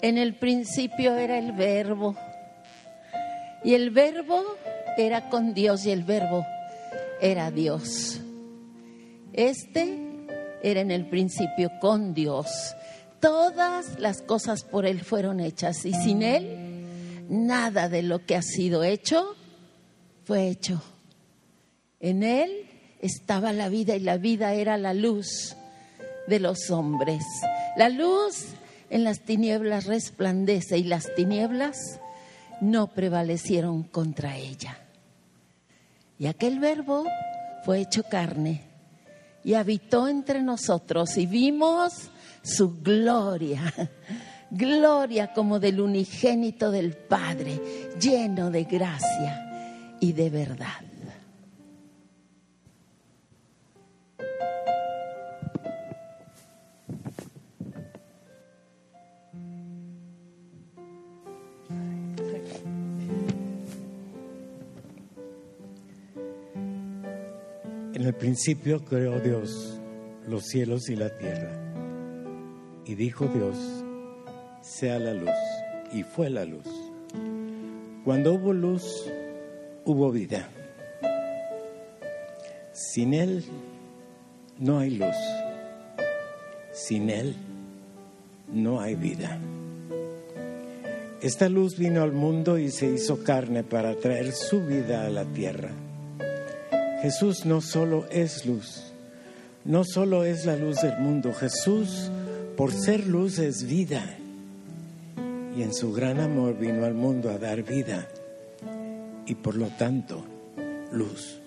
En 0.00 0.18
el 0.18 0.34
principio 0.34 1.14
era 1.14 1.38
el 1.38 1.52
verbo. 1.52 2.16
Y 3.62 3.74
el 3.74 3.90
verbo 3.90 4.42
era 4.98 5.28
con 5.28 5.54
Dios 5.54 5.86
y 5.86 5.92
el 5.92 6.02
verbo 6.02 6.44
era 7.20 7.52
Dios. 7.52 8.20
Este 9.32 10.00
era 10.64 10.80
en 10.80 10.90
el 10.90 11.06
principio 11.06 11.70
con 11.80 12.12
Dios. 12.12 12.74
Todas 13.20 14.00
las 14.00 14.20
cosas 14.20 14.64
por 14.64 14.84
Él 14.84 15.00
fueron 15.04 15.38
hechas 15.38 15.86
y 15.86 15.94
sin 15.94 16.22
Él 16.22 17.28
nada 17.28 17.88
de 17.88 18.02
lo 18.02 18.26
que 18.26 18.34
ha 18.34 18.42
sido 18.42 18.82
hecho 18.82 19.36
fue 20.24 20.48
hecho. 20.48 20.80
En 22.00 22.22
Él 22.22 22.50
estaba 23.00 23.52
la 23.52 23.68
vida 23.68 23.96
y 23.96 24.00
la 24.00 24.16
vida 24.16 24.54
era 24.54 24.78
la 24.78 24.94
luz 24.94 25.56
de 26.26 26.40
los 26.40 26.70
hombres. 26.70 27.24
La 27.76 27.88
luz 27.88 28.46
en 28.90 29.04
las 29.04 29.20
tinieblas 29.20 29.86
resplandece 29.86 30.78
y 30.78 30.84
las 30.84 31.14
tinieblas 31.14 32.00
no 32.60 32.88
prevalecieron 32.88 33.82
contra 33.82 34.36
ella. 34.36 34.78
Y 36.18 36.26
aquel 36.26 36.60
verbo 36.60 37.04
fue 37.64 37.80
hecho 37.80 38.04
carne 38.04 38.62
y 39.42 39.54
habitó 39.54 40.06
entre 40.06 40.42
nosotros 40.42 41.16
y 41.16 41.26
vimos 41.26 42.10
su 42.42 42.80
gloria, 42.80 43.72
gloria 44.50 45.32
como 45.32 45.58
del 45.58 45.80
unigénito 45.80 46.70
del 46.70 46.92
Padre, 46.92 47.60
lleno 47.98 48.50
de 48.50 48.64
gracia 48.64 49.41
y 50.02 50.12
de 50.12 50.30
verdad. 50.30 50.66
En 67.94 68.02
el 68.02 68.14
principio 68.14 68.84
creó 68.84 69.20
Dios 69.20 69.80
los 70.26 70.46
cielos 70.46 70.88
y 70.88 70.96
la 70.96 71.16
tierra. 71.16 71.52
Y 72.84 72.96
dijo 72.96 73.28
Dios, 73.28 73.56
sea 74.62 74.98
la 74.98 75.14
luz. 75.14 75.30
Y 75.92 76.02
fue 76.02 76.28
la 76.28 76.44
luz. 76.44 76.66
Cuando 78.04 78.32
hubo 78.32 78.52
luz, 78.52 79.08
hubo 79.84 80.10
vida. 80.10 80.48
Sin 82.72 83.14
Él 83.14 83.44
no 84.58 84.78
hay 84.78 84.90
luz. 84.90 85.16
Sin 86.72 87.10
Él 87.10 87.34
no 88.52 88.80
hay 88.80 88.94
vida. 88.94 89.38
Esta 91.20 91.48
luz 91.48 91.78
vino 91.78 92.02
al 92.02 92.12
mundo 92.12 92.58
y 92.58 92.70
se 92.70 92.86
hizo 92.86 93.22
carne 93.22 93.62
para 93.62 93.94
traer 93.94 94.32
su 94.32 94.60
vida 94.64 95.06
a 95.06 95.10
la 95.10 95.24
tierra. 95.24 95.70
Jesús 97.02 97.44
no 97.46 97.60
solo 97.60 98.06
es 98.10 98.46
luz, 98.46 98.92
no 99.64 99.84
solo 99.84 100.24
es 100.24 100.46
la 100.46 100.56
luz 100.56 100.82
del 100.82 100.98
mundo, 100.98 101.32
Jesús 101.32 102.10
por 102.56 102.72
ser 102.72 103.06
luz 103.06 103.38
es 103.38 103.64
vida. 103.64 104.18
Y 105.56 105.62
en 105.62 105.74
su 105.74 105.92
gran 105.92 106.18
amor 106.18 106.58
vino 106.58 106.84
al 106.84 106.94
mundo 106.94 107.30
a 107.30 107.38
dar 107.38 107.62
vida 107.62 108.08
y 109.26 109.34
por 109.34 109.56
lo 109.56 109.68
tanto 109.68 110.24
luz. 110.92 111.38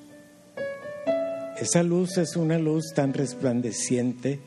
Esa 1.57 1.83
luz 1.83 2.17
es 2.17 2.35
una 2.35 2.57
luz 2.57 2.93
tan 2.93 3.13
resplandeciente 3.13 4.39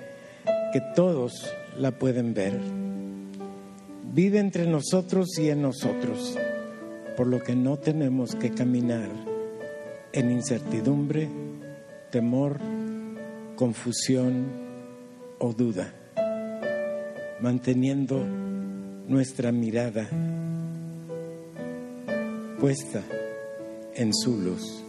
que 0.72 0.80
todos 0.94 1.50
la 1.78 1.92
pueden 1.92 2.34
ver. 2.34 2.58
Vive 4.12 4.38
entre 4.38 4.66
nosotros 4.66 5.38
y 5.38 5.48
en 5.48 5.62
nosotros, 5.62 6.36
por 7.16 7.26
lo 7.26 7.42
que 7.42 7.54
no 7.54 7.78
tenemos 7.78 8.34
que 8.34 8.50
caminar 8.50 9.08
en 10.12 10.30
incertidumbre, 10.30 11.28
temor, 12.10 12.58
confusión 13.56 14.46
o 15.38 15.52
duda, 15.52 15.94
manteniendo 17.40 18.24
nuestra 19.06 19.52
mirada 19.52 20.08
puesta 22.60 23.02
en 23.98 24.14
su 24.14 24.38
luz. 24.38 24.82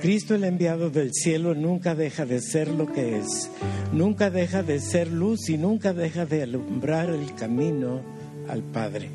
Cristo 0.00 0.34
el 0.34 0.44
enviado 0.44 0.88
del 0.88 1.12
cielo 1.12 1.54
nunca 1.54 1.94
deja 1.94 2.24
de 2.24 2.40
ser 2.40 2.68
lo 2.68 2.90
que 2.90 3.18
es, 3.18 3.50
nunca 3.92 4.30
deja 4.30 4.62
de 4.62 4.80
ser 4.80 5.08
luz 5.08 5.50
y 5.50 5.58
nunca 5.58 5.92
deja 5.92 6.24
de 6.24 6.42
alumbrar 6.42 7.10
el 7.10 7.34
camino 7.34 8.00
al 8.48 8.62
Padre. 8.62 9.10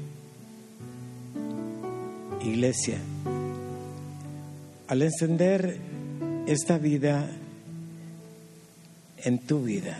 Iglesia, 2.41 2.99
al 4.87 5.01
encender 5.01 5.79
esta 6.45 6.77
vida 6.77 7.27
en 9.23 9.39
tu 9.39 9.63
vida 9.63 9.99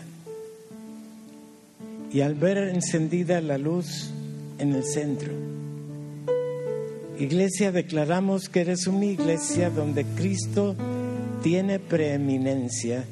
y 2.12 2.20
al 2.20 2.36
ver 2.36 2.58
encendida 2.68 3.40
la 3.40 3.58
luz 3.58 4.12
en 4.58 4.72
el 4.72 4.84
centro, 4.84 5.55
Iglesia, 7.18 7.72
declaramos 7.72 8.50
que 8.50 8.60
eres 8.60 8.86
una 8.86 9.06
iglesia 9.06 9.70
donde 9.70 10.04
Cristo 10.04 10.76
tiene 11.42 11.78
preeminencia, 11.78 13.06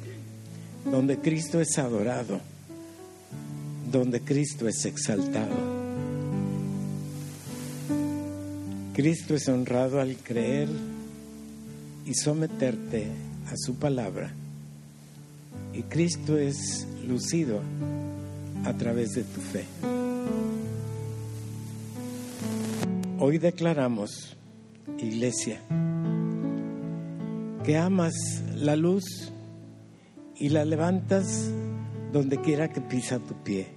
donde 0.91 1.17
Cristo 1.17 1.59
es 1.59 1.79
adorado, 1.79 2.39
donde 3.91 4.21
Cristo 4.21 4.67
es 4.67 4.85
exaltado. 4.85 5.55
Cristo 8.93 9.33
es 9.33 9.49
honrado 9.49 9.99
al 9.99 10.15
creer 10.17 10.69
y 12.05 12.13
someterte 12.13 13.07
a 13.51 13.57
su 13.57 13.75
palabra. 13.75 14.31
Y 15.73 15.81
Cristo 15.81 16.37
es 16.37 16.85
lucido 17.07 17.59
a 18.65 18.73
través 18.73 19.13
de 19.13 19.23
tu 19.23 19.41
fe. 19.41 19.65
Hoy 23.17 23.37
declaramos, 23.37 24.35
iglesia, 24.99 25.61
que 27.63 27.77
amas 27.77 28.13
la 28.53 28.75
luz 28.75 29.31
y 30.35 30.49
la 30.49 30.65
levantas 30.65 31.49
donde 32.11 32.41
quiera 32.41 32.73
que 32.73 32.81
pisa 32.81 33.19
tu 33.19 33.33
pie. 33.41 33.67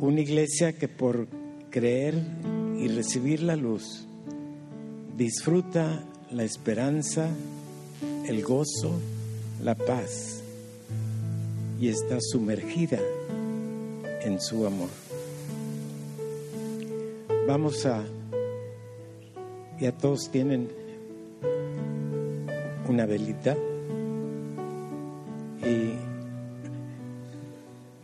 Una 0.00 0.20
iglesia 0.20 0.72
que 0.72 0.88
por 0.88 1.28
creer 1.68 2.14
y 2.78 2.88
recibir 2.88 3.42
la 3.42 3.54
luz 3.54 4.06
disfruta 5.18 6.02
la 6.30 6.44
esperanza, 6.44 7.28
el 8.26 8.42
gozo, 8.42 8.98
la 9.62 9.74
paz 9.74 10.42
y 11.78 11.88
está 11.88 12.16
sumergida 12.18 12.98
en 14.22 14.40
su 14.40 14.66
amor. 14.66 14.88
Vamos 17.46 17.84
a, 17.86 18.04
ya 19.80 19.92
todos 19.92 20.30
tienen 20.30 20.68
una 22.88 23.06
velita 23.06 23.56
y 25.62 25.94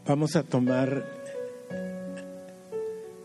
vamos 0.06 0.36
a 0.36 0.42
tomar 0.42 1.04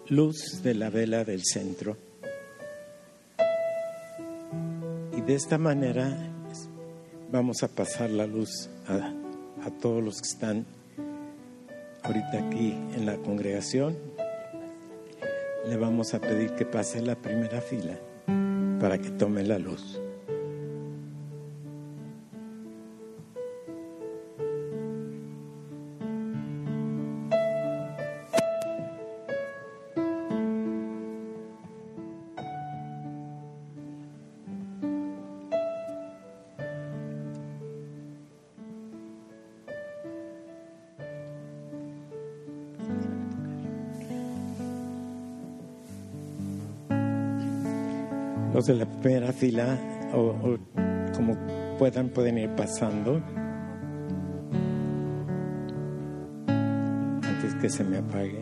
luz 0.10 0.62
de 0.62 0.76
la 0.76 0.90
vela 0.90 1.24
del 1.24 1.44
centro. 1.44 1.98
Y 5.18 5.22
de 5.22 5.36
esta 5.36 5.58
manera 5.58 6.18
vamos 7.32 7.64
a 7.64 7.68
pasar 7.68 8.10
la 8.10 8.28
luz 8.28 8.70
a, 8.88 9.14
a 9.66 9.72
todos 9.82 10.04
los 10.04 10.22
que 10.22 10.28
están 10.28 10.66
ahorita 12.04 12.48
aquí 12.48 12.72
en 12.96 13.06
la 13.06 13.18
congregación 13.18 14.11
le 15.68 15.78
vamos 15.78 16.14
a 16.14 16.20
pedir 16.20 16.56
que 16.56 16.66
pase 16.66 17.02
la 17.02 17.16
primera 17.16 17.62
fila 17.62 18.00
para 18.80 18.98
que 18.98 19.10
tome 19.12 19.44
la 19.44 19.60
luz. 19.60 20.01
De 48.62 48.76
la 48.76 48.86
primera 48.86 49.34
fila, 49.34 49.76
o, 50.14 50.20
o 50.20 50.58
como 51.16 51.36
puedan, 51.80 52.10
pueden 52.10 52.38
ir 52.38 52.50
pasando. 52.52 53.20
Antes 56.48 57.56
que 57.60 57.70
se 57.70 57.84
me 57.84 57.98
apague. 57.98 58.40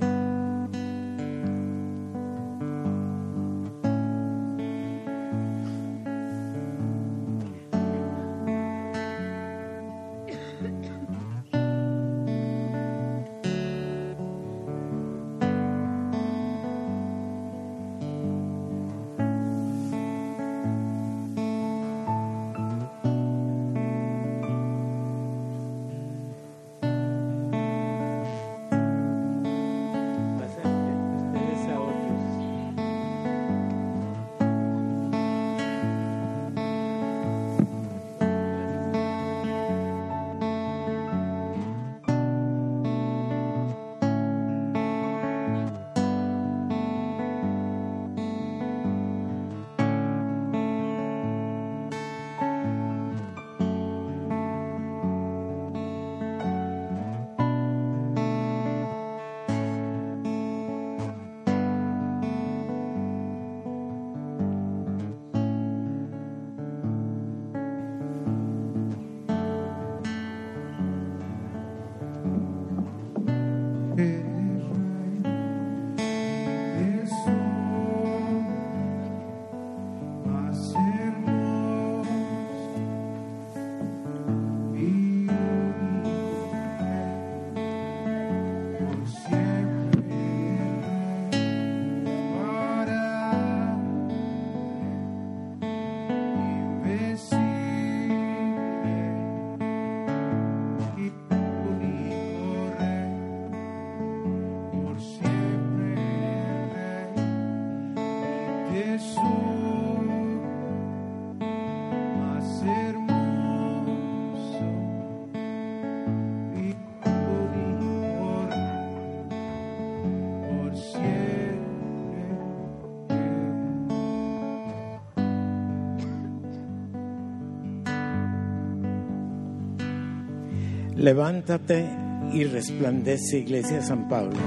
Levántate 131.09 131.89
y 132.31 132.43
resplandece, 132.43 133.39
Iglesia 133.39 133.77
de 133.77 133.81
San 133.81 134.07
Pablo, 134.07 134.37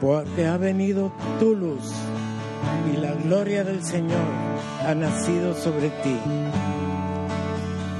porque 0.00 0.48
ha 0.48 0.56
venido 0.56 1.12
tu 1.38 1.54
luz 1.54 1.92
y 2.92 2.96
la 2.96 3.12
gloria 3.12 3.62
del 3.62 3.84
Señor 3.84 4.18
ha 4.84 4.92
nacido 4.96 5.54
sobre 5.54 5.90
ti. 5.90 6.16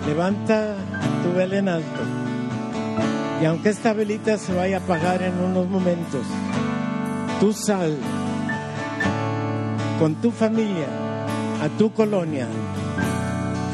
Levanta 0.09 0.75
tu 1.23 1.39
vela 1.39 1.59
en 1.59 1.69
alto 1.69 2.01
y 3.41 3.45
aunque 3.45 3.69
esta 3.69 3.93
velita 3.93 4.37
se 4.37 4.53
vaya 4.53 4.79
a 4.79 4.81
apagar 4.81 5.23
en 5.23 5.39
unos 5.39 5.69
momentos, 5.69 6.27
tú 7.39 7.53
sal 7.53 7.97
con 10.01 10.17
tu 10.17 10.33
familia 10.33 10.89
a 11.63 11.69
tu 11.79 11.93
colonia, 11.93 12.49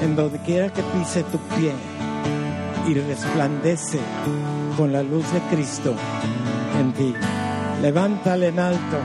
en 0.02 0.16
donde 0.16 0.38
quiera 0.40 0.70
que 0.70 0.82
pise 0.82 1.22
tu 1.22 1.38
pie 1.56 1.72
y 2.88 2.94
resplandece 2.94 4.00
con 4.76 4.92
la 4.92 5.02
luz 5.02 5.24
de 5.32 5.40
Cristo 5.54 5.94
en 6.78 6.92
ti. 6.92 7.14
Levántale 7.82 8.48
en 8.48 8.58
alto 8.58 8.98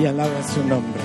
y 0.00 0.06
alaba 0.06 0.42
su 0.42 0.64
nombre. 0.64 0.99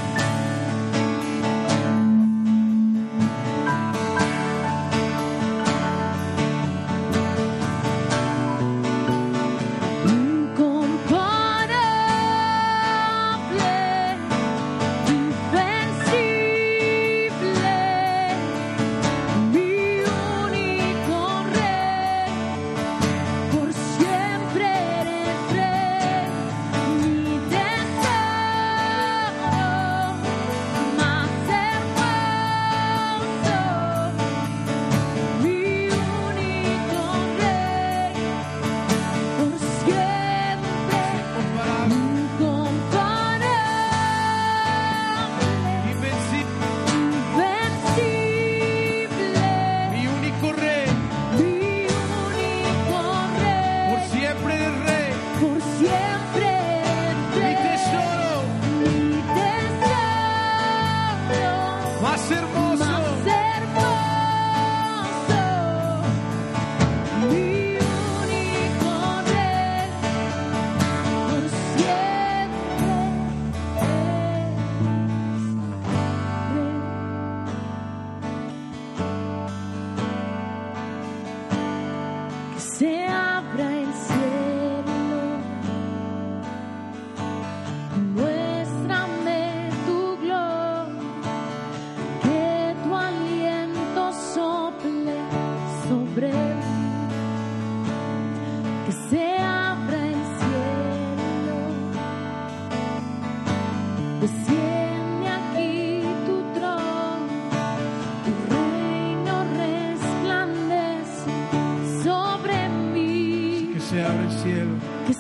se 113.85 113.99
el 114.01 114.31
cielo. 114.41 114.71
Que 115.05 115.13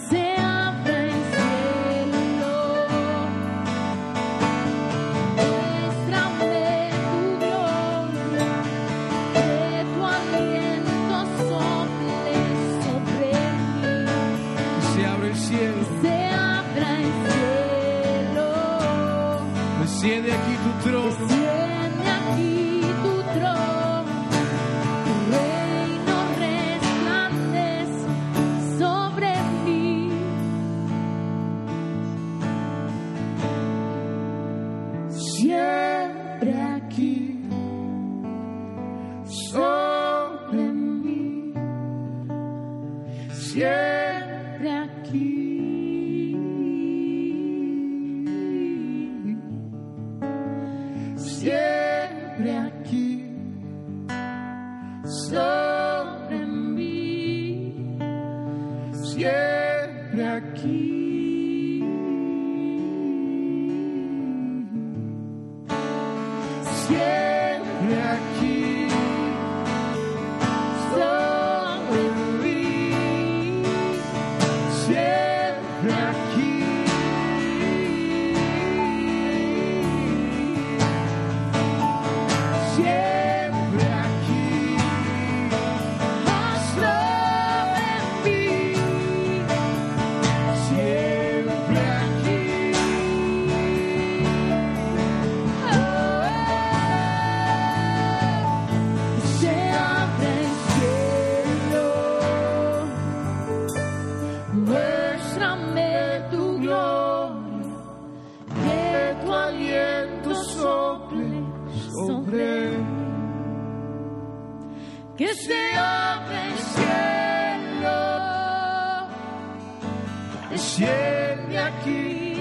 ven 121.15 121.49
de 121.49 121.57
aquí. 121.57 122.34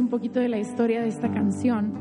Un 0.00 0.08
poquito 0.08 0.40
de 0.40 0.48
la 0.48 0.58
historia 0.58 1.00
de 1.02 1.08
esta 1.08 1.30
canción. 1.30 1.92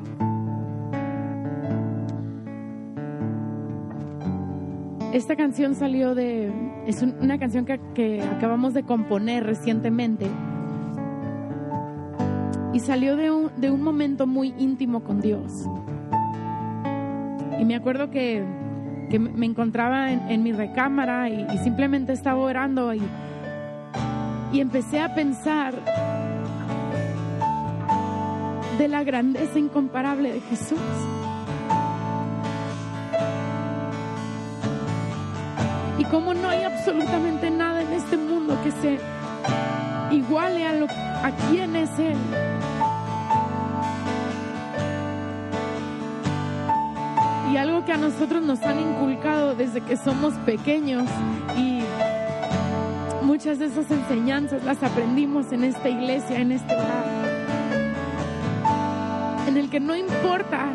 Esta 5.14 5.36
canción 5.36 5.76
salió 5.76 6.16
de... 6.16 6.52
Es 6.88 7.02
un- 7.02 7.16
una 7.22 7.38
canción 7.38 7.66
que, 7.66 7.80
que 7.94 8.22
acabamos 8.24 8.74
de 8.74 8.84
componer 8.84 9.44
recientemente. 9.46 10.26
Y 12.74 12.80
salió 12.80 13.18
de 13.18 13.30
un, 13.30 13.52
de 13.60 13.70
un 13.72 13.82
momento 13.84 14.26
muy 14.26 14.54
íntimo 14.58 15.04
con 15.04 15.20
Dios. 15.20 15.52
Y 17.60 17.66
me 17.66 17.76
acuerdo 17.76 18.10
que, 18.10 18.42
que 19.10 19.20
me 19.20 19.46
encontraba 19.46 20.12
en, 20.14 20.22
en 20.30 20.44
mi 20.44 20.54
recámara 20.54 21.30
y, 21.30 21.46
y 21.54 21.58
simplemente 21.58 22.14
estaba 22.14 22.40
orando 22.40 22.94
y, 22.94 23.02
y 24.54 24.62
empecé 24.62 25.02
a 25.02 25.14
pensar 25.14 25.74
de 28.82 28.88
la 28.88 29.04
grandeza 29.04 29.60
incomparable 29.60 30.34
de 30.34 30.42
Jesús. 30.42 30.80
Y 36.00 36.04
cómo 36.06 36.34
no 36.34 36.50
hay 36.50 36.64
absolutamente 36.64 37.52
nada 37.52 37.84
en 37.84 37.94
este 37.94 38.18
mundo 38.18 38.58
que 38.64 38.72
se 38.72 38.98
iguale 40.16 40.66
a, 40.66 40.74
lo, 40.74 40.88
a 40.88 41.32
quién 41.52 41.76
es 41.76 41.92
Él. 42.00 42.18
Y 47.54 47.58
algo 47.58 47.86
que 47.86 47.94
a 47.94 47.98
nosotros 47.98 48.42
nos 48.44 48.64
han 48.64 48.80
inculcado 48.80 49.54
desde 49.54 49.82
que 49.82 49.96
somos 49.96 50.34
pequeños 50.40 51.08
y 51.56 51.82
muchas 53.22 53.60
de 53.60 53.66
esas 53.66 53.92
enseñanzas 53.92 54.64
las 54.64 54.82
aprendimos 54.82 55.52
en 55.52 55.66
esta 55.66 55.88
iglesia, 55.88 56.40
en 56.40 56.54
este 56.54 56.74
hogar 56.74 57.41
en 59.48 59.58
el 59.58 59.70
que 59.70 59.80
no 59.80 59.96
importa 59.96 60.70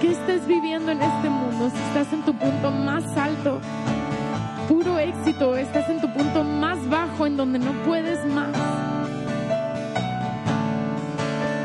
qué 0.00 0.12
estés 0.12 0.46
viviendo 0.46 0.92
en 0.92 1.00
este 1.02 1.28
mundo, 1.28 1.70
si 1.70 1.76
estás 1.88 2.12
en 2.12 2.22
tu 2.22 2.34
punto 2.34 2.70
más 2.70 3.04
alto, 3.16 3.60
puro 4.68 4.98
éxito, 4.98 5.56
estás 5.56 5.88
en 5.88 6.00
tu 6.00 6.12
punto 6.12 6.44
más 6.44 6.86
bajo 6.88 7.26
en 7.26 7.36
donde 7.36 7.58
no 7.58 7.72
puedes 7.84 8.24
más. 8.26 8.50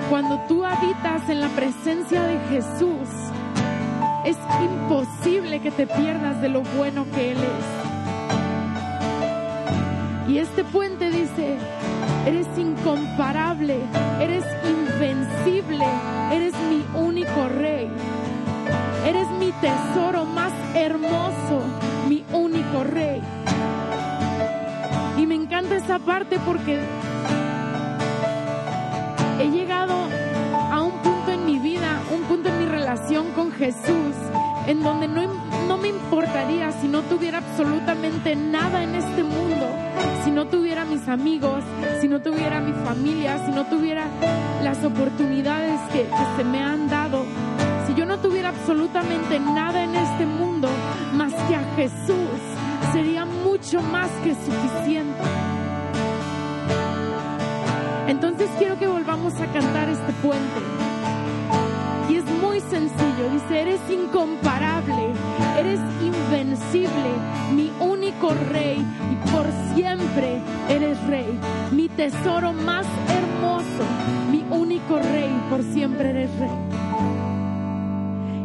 Cuando 0.09 0.39
tú 0.47 0.65
habitas 0.65 1.29
en 1.29 1.41
la 1.41 1.49
presencia 1.49 2.23
de 2.23 2.39
Jesús, 2.49 3.07
es 4.25 4.37
imposible 4.61 5.61
que 5.61 5.71
te 5.71 5.87
pierdas 5.87 6.41
de 6.41 6.49
lo 6.49 6.61
bueno 6.77 7.05
que 7.15 7.31
Él 7.31 7.37
es. 7.37 7.65
Y 10.31 10.37
este 10.37 10.63
puente 10.63 11.09
dice, 11.09 11.57
eres 12.25 12.47
incomparable, 12.57 13.77
eres 14.19 14.45
invencible, 15.01 15.83
eres 16.31 16.53
mi 16.69 16.85
único 16.93 17.49
rey, 17.49 17.89
eres 19.03 19.27
mi 19.39 19.51
tesoro 19.53 20.25
más 20.25 20.53
hermoso, 20.75 21.63
mi 22.07 22.23
único 22.31 22.83
rey. 22.83 23.19
Y 25.17 25.25
me 25.25 25.33
encanta 25.33 25.75
esa 25.75 25.97
parte 25.97 26.37
porque 26.45 26.79
he 29.39 29.49
llegado 29.49 29.95
a 30.71 30.81
un 30.83 30.91
punto 31.01 31.31
en 31.31 31.47
mi 31.47 31.57
vida, 31.57 31.99
un 32.13 32.21
punto 32.23 32.49
en 32.49 32.59
mi 32.59 32.65
relación 32.65 33.31
con 33.31 33.51
Jesús, 33.51 34.15
en 34.67 34.83
donde 34.83 35.07
no, 35.07 35.50
no 35.71 35.77
me 35.77 35.87
importaría 35.87 36.69
si 36.81 36.89
no 36.89 37.01
tuviera 37.03 37.37
absolutamente 37.37 38.35
nada 38.35 38.83
en 38.83 38.93
este 38.93 39.23
mundo, 39.23 39.69
si 40.25 40.29
no 40.29 40.45
tuviera 40.47 40.83
mis 40.83 41.07
amigos, 41.07 41.63
si 42.01 42.09
no 42.09 42.21
tuviera 42.21 42.59
mi 42.59 42.73
familia, 42.73 43.39
si 43.45 43.51
no 43.53 43.63
tuviera 43.63 44.03
las 44.63 44.83
oportunidades 44.83 45.79
que, 45.93 46.01
que 46.01 46.25
se 46.35 46.43
me 46.43 46.61
han 46.61 46.89
dado, 46.89 47.23
si 47.87 47.93
yo 47.93 48.05
no 48.05 48.17
tuviera 48.17 48.49
absolutamente 48.49 49.39
nada 49.39 49.81
en 49.81 49.95
este 49.95 50.25
mundo 50.25 50.67
más 51.13 51.33
que 51.47 51.55
a 51.55 51.63
Jesús, 51.77 52.41
sería 52.91 53.23
mucho 53.23 53.81
más 53.81 54.11
que 54.25 54.35
suficiente. 54.35 55.23
Entonces 58.09 58.49
quiero 58.57 58.77
que 58.77 58.87
volvamos 58.87 59.35
a 59.35 59.45
cantar 59.53 59.87
este 59.87 60.11
puente. 60.21 60.59
Y 62.09 62.17
es 62.17 62.25
muy 62.25 62.59
sencillo, 62.59 63.29
dice, 63.31 63.61
eres 63.61 63.79
incomparable, 63.89 65.13
eres 65.61 65.79
invencible, 66.03 67.11
mi 67.53 67.71
único 67.79 68.33
rey 68.51 68.77
y 68.79 69.29
por 69.29 69.45
siempre 69.75 70.41
eres 70.69 71.01
rey, 71.07 71.39
mi 71.71 71.87
tesoro 71.87 72.51
más 72.51 72.85
hermoso, 73.09 73.83
mi 74.31 74.43
único 74.49 74.97
rey, 74.97 75.29
por 75.49 75.61
siempre 75.63 76.09
eres 76.09 76.31
rey. 76.39 76.49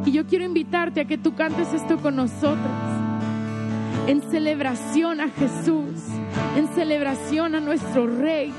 Y 0.04 0.12
yo 0.12 0.26
quiero 0.26 0.44
invitarte 0.44 1.00
a 1.00 1.04
que 1.06 1.16
tú 1.16 1.34
cantes 1.34 1.72
esto 1.72 1.96
con 1.98 2.16
nosotros, 2.16 2.58
en 4.06 4.20
celebración 4.30 5.20
a 5.20 5.28
Jesús, 5.30 6.02
en 6.56 6.68
celebración 6.74 7.54
a 7.54 7.60
nuestro 7.60 8.06
rey. 8.06 8.52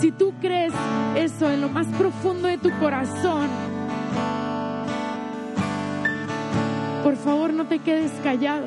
Si 0.00 0.10
tú 0.10 0.32
crees 0.40 0.72
eso 1.16 1.50
en 1.50 1.60
lo 1.60 1.68
más 1.68 1.86
profundo 1.98 2.48
de 2.48 2.58
tu 2.58 2.70
corazón, 2.78 3.75
por 7.06 7.14
favor 7.14 7.52
no 7.52 7.68
te 7.68 7.78
quedes 7.78 8.10
callado 8.24 8.66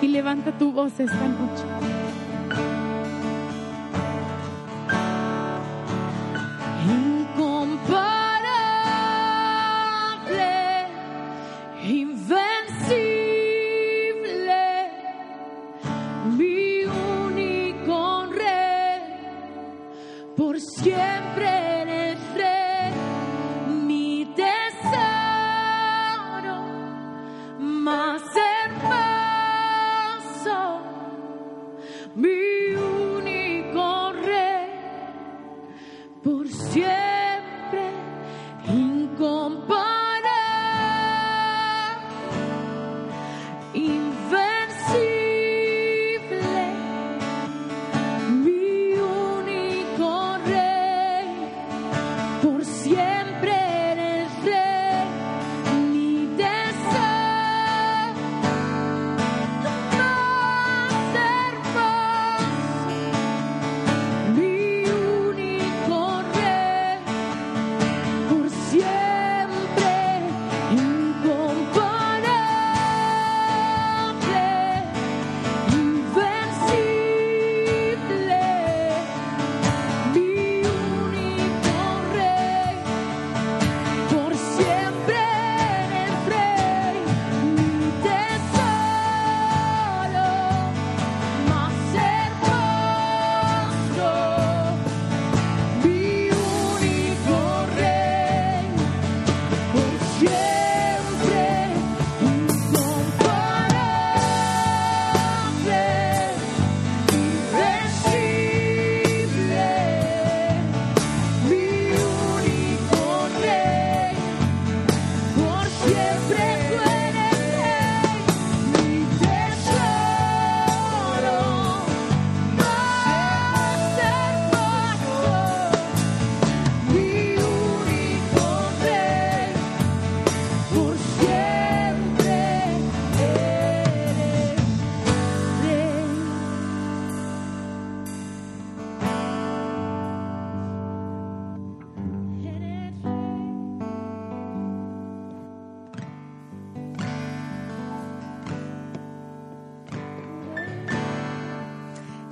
y 0.00 0.08
levanta 0.08 0.50
tu 0.50 0.72
voz 0.72 0.98
esta 0.98 1.28
noche. 1.28 1.75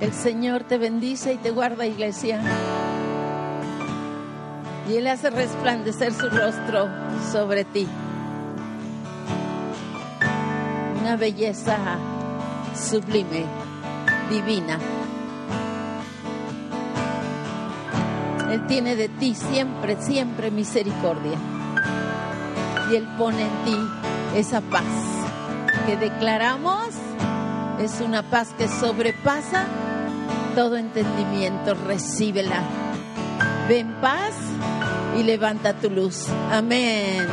El 0.05 0.13
Señor 0.13 0.65
te 0.65 0.77
bendice 0.77 1.33
y 1.33 1.37
te 1.37 1.49
guarda, 1.49 1.87
iglesia. 1.87 2.39
Y 4.87 4.97
Él 4.97 5.07
hace 5.07 5.31
resplandecer 5.31 6.13
su 6.13 6.29
rostro 6.29 6.87
sobre 7.31 7.65
ti. 7.65 7.87
Una 11.01 11.15
belleza 11.15 11.79
sublime, 12.75 13.45
divina. 14.29 14.77
Él 18.51 18.67
tiene 18.67 18.95
de 18.95 19.09
ti 19.09 19.33
siempre, 19.33 19.99
siempre 19.99 20.51
misericordia. 20.51 21.39
Y 22.91 22.95
Él 22.95 23.07
pone 23.17 23.41
en 23.41 23.65
ti 23.65 23.77
esa 24.35 24.61
paz 24.61 24.83
que 25.87 25.97
declaramos. 25.97 26.89
Es 27.79 28.01
una 28.01 28.21
paz 28.21 28.49
que 28.55 28.67
sobrepasa 28.67 29.65
todo 30.55 30.77
entendimiento. 30.77 31.73
Recíbela. 31.73 32.63
Ven 33.67 33.93
paz 33.99 34.33
y 35.19 35.23
levanta 35.23 35.73
tu 35.73 35.89
luz. 35.89 36.29
Amén. 36.49 37.27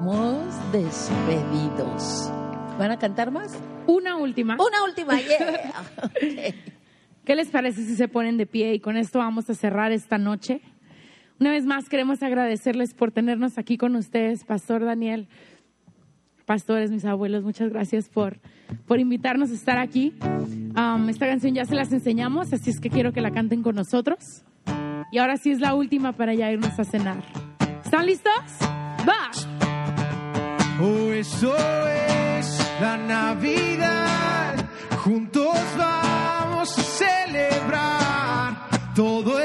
Hemos 0.00 0.72
despedidos. 0.72 2.32
¿Van 2.78 2.90
a 2.90 2.98
cantar 2.98 3.30
más? 3.30 3.56
Una 3.86 4.16
última. 4.16 4.54
Una 4.54 4.82
última, 4.84 5.20
yeah. 5.20 5.72
¿Qué 7.24 7.34
les 7.34 7.48
parece 7.48 7.84
si 7.84 7.94
se 7.94 8.08
ponen 8.08 8.36
de 8.36 8.46
pie? 8.46 8.74
Y 8.74 8.80
con 8.80 8.96
esto 8.96 9.20
vamos 9.20 9.48
a 9.50 9.54
cerrar 9.54 9.92
esta 9.92 10.18
noche. 10.18 10.60
Una 11.38 11.50
vez 11.50 11.64
más 11.64 11.88
queremos 11.88 12.22
agradecerles 12.22 12.94
por 12.94 13.12
tenernos 13.12 13.58
aquí 13.58 13.76
con 13.76 13.94
ustedes, 13.94 14.44
Pastor 14.44 14.84
Daniel, 14.84 15.28
pastores, 16.46 16.90
mis 16.90 17.04
abuelos, 17.04 17.44
muchas 17.44 17.70
gracias 17.70 18.08
por, 18.08 18.38
por 18.86 19.00
invitarnos 19.00 19.50
a 19.50 19.54
estar 19.54 19.78
aquí. 19.78 20.14
Esta 21.08 21.26
canción 21.26 21.54
ya 21.54 21.64
se 21.64 21.74
las 21.74 21.92
enseñamos, 21.92 22.52
así 22.52 22.70
es 22.70 22.80
que 22.80 22.88
quiero 22.88 23.12
que 23.12 23.20
la 23.20 23.32
canten 23.32 23.62
con 23.62 23.74
nosotros. 23.74 24.44
Y 25.12 25.18
ahora 25.18 25.36
sí 25.36 25.50
es 25.50 25.60
la 25.60 25.74
última 25.74 26.12
para 26.12 26.34
ya 26.34 26.50
irnos 26.50 26.78
a 26.78 26.84
cenar. 26.84 27.22
¿Están 27.84 28.06
listos? 28.06 28.32
¡Va! 29.08 29.30
Oh, 30.80 31.12
eso 31.12 31.54
es 31.56 32.58
la 32.80 32.96
Navidad. 32.96 34.68
Juntos 34.98 35.56
vamos 35.78 36.78
a 36.78 36.82
celebrar. 36.82 38.56
Todo 38.94 39.40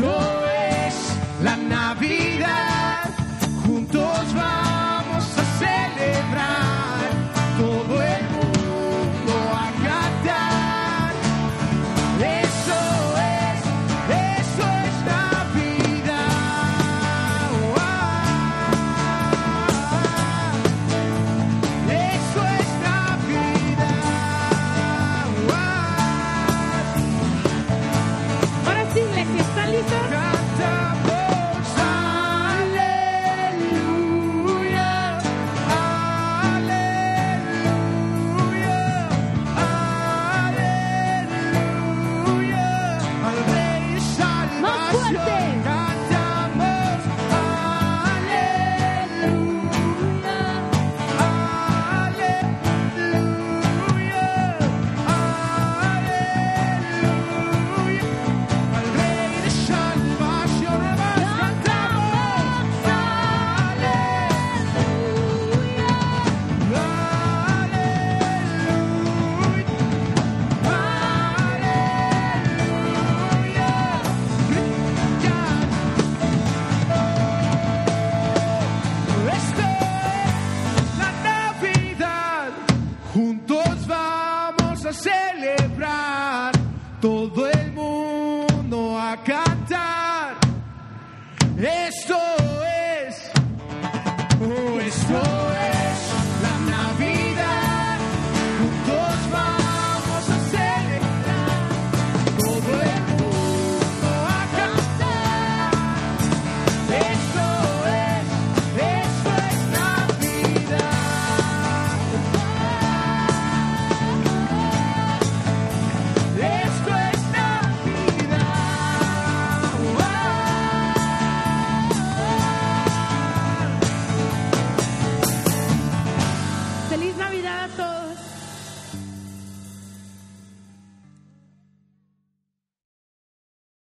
So. 0.00 0.39